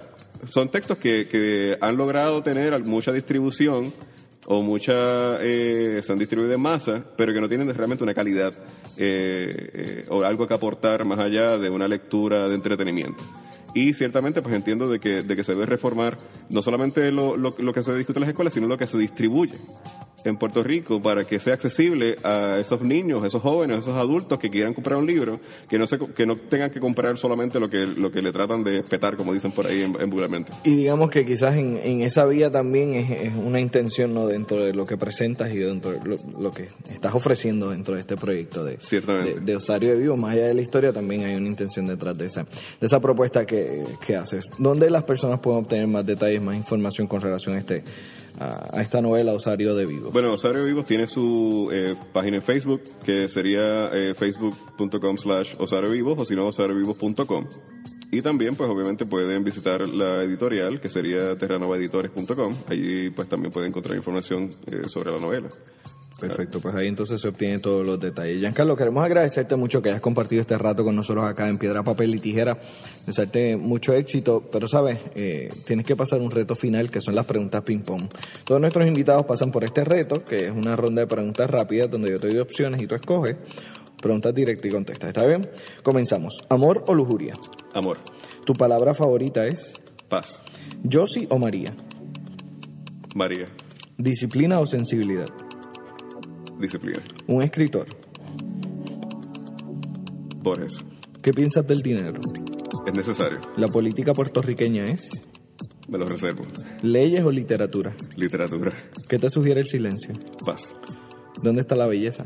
Son 0.47 0.69
textos 0.69 0.97
que, 0.97 1.27
que 1.27 1.77
han 1.81 1.97
logrado 1.97 2.41
tener 2.43 2.77
mucha 2.85 3.11
distribución 3.11 3.91
o 4.51 4.63
mucha 4.63 5.37
eh, 5.41 6.01
se 6.01 6.11
han 6.11 6.17
distribuido 6.17 6.55
en 6.55 6.61
masa, 6.61 7.03
pero 7.15 7.33
que 7.33 7.39
no 7.39 7.47
tienen 7.47 7.73
realmente 7.73 8.03
una 8.03 8.15
calidad 8.15 8.51
eh, 8.97 9.69
eh, 9.73 10.05
o 10.09 10.23
algo 10.23 10.47
que 10.47 10.55
aportar 10.55 11.05
más 11.05 11.19
allá 11.19 11.57
de 11.57 11.69
una 11.69 11.87
lectura 11.87 12.47
de 12.47 12.55
entretenimiento. 12.55 13.23
Y 13.73 13.93
ciertamente, 13.93 14.41
pues 14.41 14.55
entiendo 14.55 14.89
de 14.89 14.99
que, 14.99 15.21
de 15.21 15.35
que 15.35 15.43
se 15.43 15.53
debe 15.53 15.65
reformar 15.65 16.17
no 16.49 16.61
solamente 16.61 17.11
lo, 17.11 17.37
lo, 17.37 17.53
lo 17.57 17.73
que 17.73 17.83
se 17.83 17.95
discute 17.95 18.19
en 18.19 18.21
las 18.21 18.29
escuelas, 18.29 18.53
sino 18.53 18.67
lo 18.67 18.77
que 18.77 18.87
se 18.87 18.97
distribuye 18.97 19.57
en 20.23 20.37
Puerto 20.37 20.63
Rico 20.63 21.01
para 21.01 21.25
que 21.25 21.39
sea 21.39 21.53
accesible 21.53 22.15
a 22.23 22.57
esos 22.59 22.81
niños, 22.81 23.23
esos 23.23 23.41
jóvenes, 23.41 23.79
esos 23.79 23.95
adultos 23.95 24.39
que 24.39 24.49
quieran 24.49 24.73
comprar 24.73 24.97
un 24.97 25.05
libro, 25.05 25.39
que 25.69 25.77
no 25.77 25.87
se, 25.87 25.97
que 25.97 26.25
no 26.25 26.35
tengan 26.35 26.71
que 26.71 26.79
comprar 26.79 27.17
solamente 27.17 27.59
lo 27.59 27.69
que 27.69 27.85
lo 27.85 28.11
que 28.11 28.21
le 28.21 28.31
tratan 28.31 28.63
de 28.63 28.83
petar, 28.83 29.17
como 29.17 29.33
dicen 29.33 29.51
por 29.51 29.67
ahí 29.67 29.83
en, 29.83 29.95
en 29.99 30.45
Y 30.63 30.75
digamos 30.75 31.09
que 31.09 31.25
quizás 31.25 31.55
en, 31.55 31.77
en 31.77 32.01
esa 32.01 32.25
vía 32.25 32.51
también 32.51 32.93
es, 32.93 33.33
una 33.35 33.59
intención 33.59 34.13
no 34.13 34.27
dentro 34.27 34.63
de 34.63 34.73
lo 34.73 34.85
que 34.85 34.97
presentas 34.97 35.51
y 35.51 35.57
dentro 35.57 35.91
de 35.91 35.99
lo, 36.37 36.51
que 36.51 36.69
estás 36.91 37.13
ofreciendo 37.13 37.69
dentro 37.69 37.95
de 37.95 38.01
este 38.01 38.17
proyecto 38.17 38.63
de, 38.63 38.77
de, 39.41 39.55
Osario 39.55 39.91
de 39.91 39.97
Vivo, 39.97 40.17
más 40.17 40.33
allá 40.33 40.47
de 40.47 40.53
la 40.53 40.61
historia, 40.61 40.93
también 40.93 41.23
hay 41.23 41.35
una 41.35 41.47
intención 41.47 41.85
detrás 41.85 42.17
de 42.17 42.27
esa, 42.27 42.43
de 42.43 42.87
esa 42.87 42.99
propuesta 42.99 43.45
que, 43.45 43.83
que 44.05 44.15
haces. 44.15 44.45
¿Dónde 44.57 44.89
las 44.89 45.03
personas 45.03 45.39
pueden 45.39 45.61
obtener 45.61 45.87
más 45.87 46.05
detalles, 46.05 46.41
más 46.41 46.55
información 46.55 47.07
con 47.07 47.21
relación 47.21 47.55
a 47.55 47.59
este 47.59 47.83
a, 48.39 48.81
esta 48.81 49.01
novela 49.01 49.33
Osario 49.33 49.75
de 49.75 49.85
Vivos? 49.85 50.13
Bueno, 50.13 50.33
Osario 50.33 50.61
de 50.61 50.67
Vivos 50.67 50.85
tiene 50.85 51.07
su 51.07 51.69
eh, 51.71 51.95
página 52.13 52.37
en 52.37 52.43
Facebook, 52.43 52.81
que 53.05 53.27
sería 53.27 53.89
eh, 53.93 54.13
facebook.com 54.13 55.17
slash 55.17 55.55
Osario 55.57 55.89
Vivos, 55.89 56.19
o 56.19 56.25
si 56.25 56.35
no, 56.35 56.47
osariovivos.com. 56.47 57.47
Y 58.11 58.21
también, 58.21 58.55
pues 58.55 58.69
obviamente 58.69 59.05
pueden 59.05 59.43
visitar 59.43 59.87
la 59.87 60.23
editorial, 60.23 60.81
que 60.81 60.89
sería 60.89 61.35
terranovaeditores.com. 61.35 62.55
Allí, 62.67 63.11
pues 63.11 63.29
también 63.29 63.51
pueden 63.51 63.69
encontrar 63.69 63.95
información 63.95 64.49
eh, 64.71 64.87
sobre 64.87 65.11
la 65.11 65.19
novela. 65.19 65.49
Perfecto, 66.19 66.59
pues 66.59 66.75
ahí 66.75 66.87
entonces 66.87 67.21
se 67.21 67.27
obtienen 67.27 67.61
todos 67.61 67.85
los 67.85 67.99
detalles. 67.99 68.39
Giancarlo, 68.39 68.75
queremos 68.75 69.03
agradecerte 69.03 69.55
mucho 69.55 69.81
que 69.81 69.89
hayas 69.89 70.01
compartido 70.01 70.41
este 70.41 70.57
rato 70.57 70.83
con 70.83 70.95
nosotros 70.95 71.25
acá 71.25 71.47
en 71.47 71.57
Piedra, 71.57 71.83
Papel 71.83 72.15
y 72.15 72.19
Tijera. 72.19 72.57
Desearte 73.05 73.57
mucho 73.57 73.93
éxito, 73.93 74.43
pero 74.51 74.67
sabes, 74.67 74.99
eh, 75.15 75.51
tienes 75.65 75.85
que 75.85 75.95
pasar 75.95 76.21
un 76.21 76.31
reto 76.31 76.55
final 76.55 76.89
que 76.91 77.01
son 77.01 77.15
las 77.15 77.25
preguntas 77.25 77.61
ping-pong. 77.63 78.09
Todos 78.43 78.59
nuestros 78.59 78.87
invitados 78.87 79.25
pasan 79.25 79.51
por 79.51 79.63
este 79.63 79.83
reto, 79.83 80.23
que 80.23 80.47
es 80.47 80.51
una 80.51 80.75
ronda 80.75 81.01
de 81.01 81.07
preguntas 81.07 81.49
rápidas 81.49 81.89
donde 81.89 82.11
yo 82.11 82.19
te 82.19 82.27
doy 82.27 82.39
opciones 82.39 82.81
y 82.81 82.87
tú 82.87 82.95
escoges. 82.95 83.37
Preguntas 84.01 84.33
directas 84.33 84.65
y 84.65 84.69
contestas. 84.69 85.09
¿Está 85.09 85.25
bien? 85.25 85.49
Comenzamos. 85.83 86.41
¿Amor 86.49 86.85
o 86.87 86.93
lujuria? 86.93 87.33
Amor. 87.73 87.97
¿Tu 88.45 88.53
palabra 88.53 88.93
favorita 88.93 89.45
es? 89.45 89.73
Paz. 90.07 90.43
¿Josie 90.89 91.27
o 91.29 91.37
María? 91.37 91.73
María. 93.15 93.47
¿Disciplina 93.97 94.59
o 94.59 94.65
sensibilidad? 94.65 95.27
Disciplina. 96.59 97.01
Un 97.27 97.41
escritor. 97.41 97.87
Borges. 100.41 100.83
¿Qué 101.21 101.33
piensas 101.33 101.65
del 101.67 101.81
dinero? 101.81 102.19
Es 102.85 102.93
necesario. 102.93 103.39
¿La 103.57 103.67
política 103.67 104.13
puertorriqueña 104.13 104.85
es? 104.85 105.09
Me 105.87 105.97
lo 105.97 106.05
reservo. 106.05 106.43
¿Leyes 106.81 107.23
o 107.23 107.31
literatura? 107.31 107.95
Literatura. 108.15 108.71
¿Qué 109.07 109.17
te 109.17 109.29
sugiere 109.29 109.61
el 109.61 109.67
silencio? 109.67 110.13
Paz. 110.45 110.73
¿Dónde 111.43 111.61
está 111.61 111.75
la 111.75 111.87
belleza? 111.87 112.23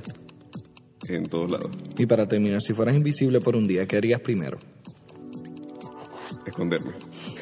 En 1.08 1.24
todos 1.24 1.52
lados. 1.52 1.72
Y 1.98 2.06
para 2.06 2.28
terminar, 2.28 2.62
si 2.62 2.74
fueras 2.74 2.96
invisible 2.96 3.40
por 3.40 3.56
un 3.56 3.66
día, 3.66 3.86
¿qué 3.88 3.98
harías 3.98 4.22
primero? 4.22 4.58
Esconderme. 6.46 6.92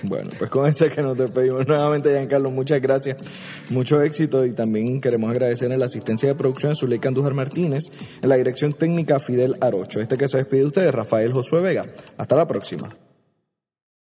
Bueno, 0.03 0.29
pues 0.37 0.49
con 0.49 0.67
eso 0.67 0.85
es 0.85 0.93
que 0.93 1.01
nos 1.01 1.17
despedimos 1.17 1.67
nuevamente, 1.67 2.09
Giancarlo. 2.09 2.51
Muchas 2.51 2.81
gracias. 2.81 3.17
Mucho 3.69 4.01
éxito 4.01 4.45
y 4.45 4.53
también 4.53 4.99
queremos 4.99 5.29
agradecer 5.31 5.71
en 5.71 5.79
la 5.79 5.85
asistencia 5.85 6.29
de 6.29 6.35
producción 6.35 6.75
Zuleika 6.75 7.09
Andújar 7.09 7.33
Martínez, 7.33 7.85
en 8.21 8.29
la 8.29 8.35
dirección 8.35 8.73
técnica 8.73 9.19
Fidel 9.19 9.57
Arocho. 9.61 10.01
Este 10.01 10.17
que 10.17 10.27
se 10.27 10.37
despide 10.37 10.61
de 10.61 10.67
ustedes, 10.67 10.93
Rafael 10.93 11.33
Josué 11.33 11.61
Vega. 11.61 11.85
Hasta 12.17 12.35
la 12.35 12.47
próxima. 12.47 12.89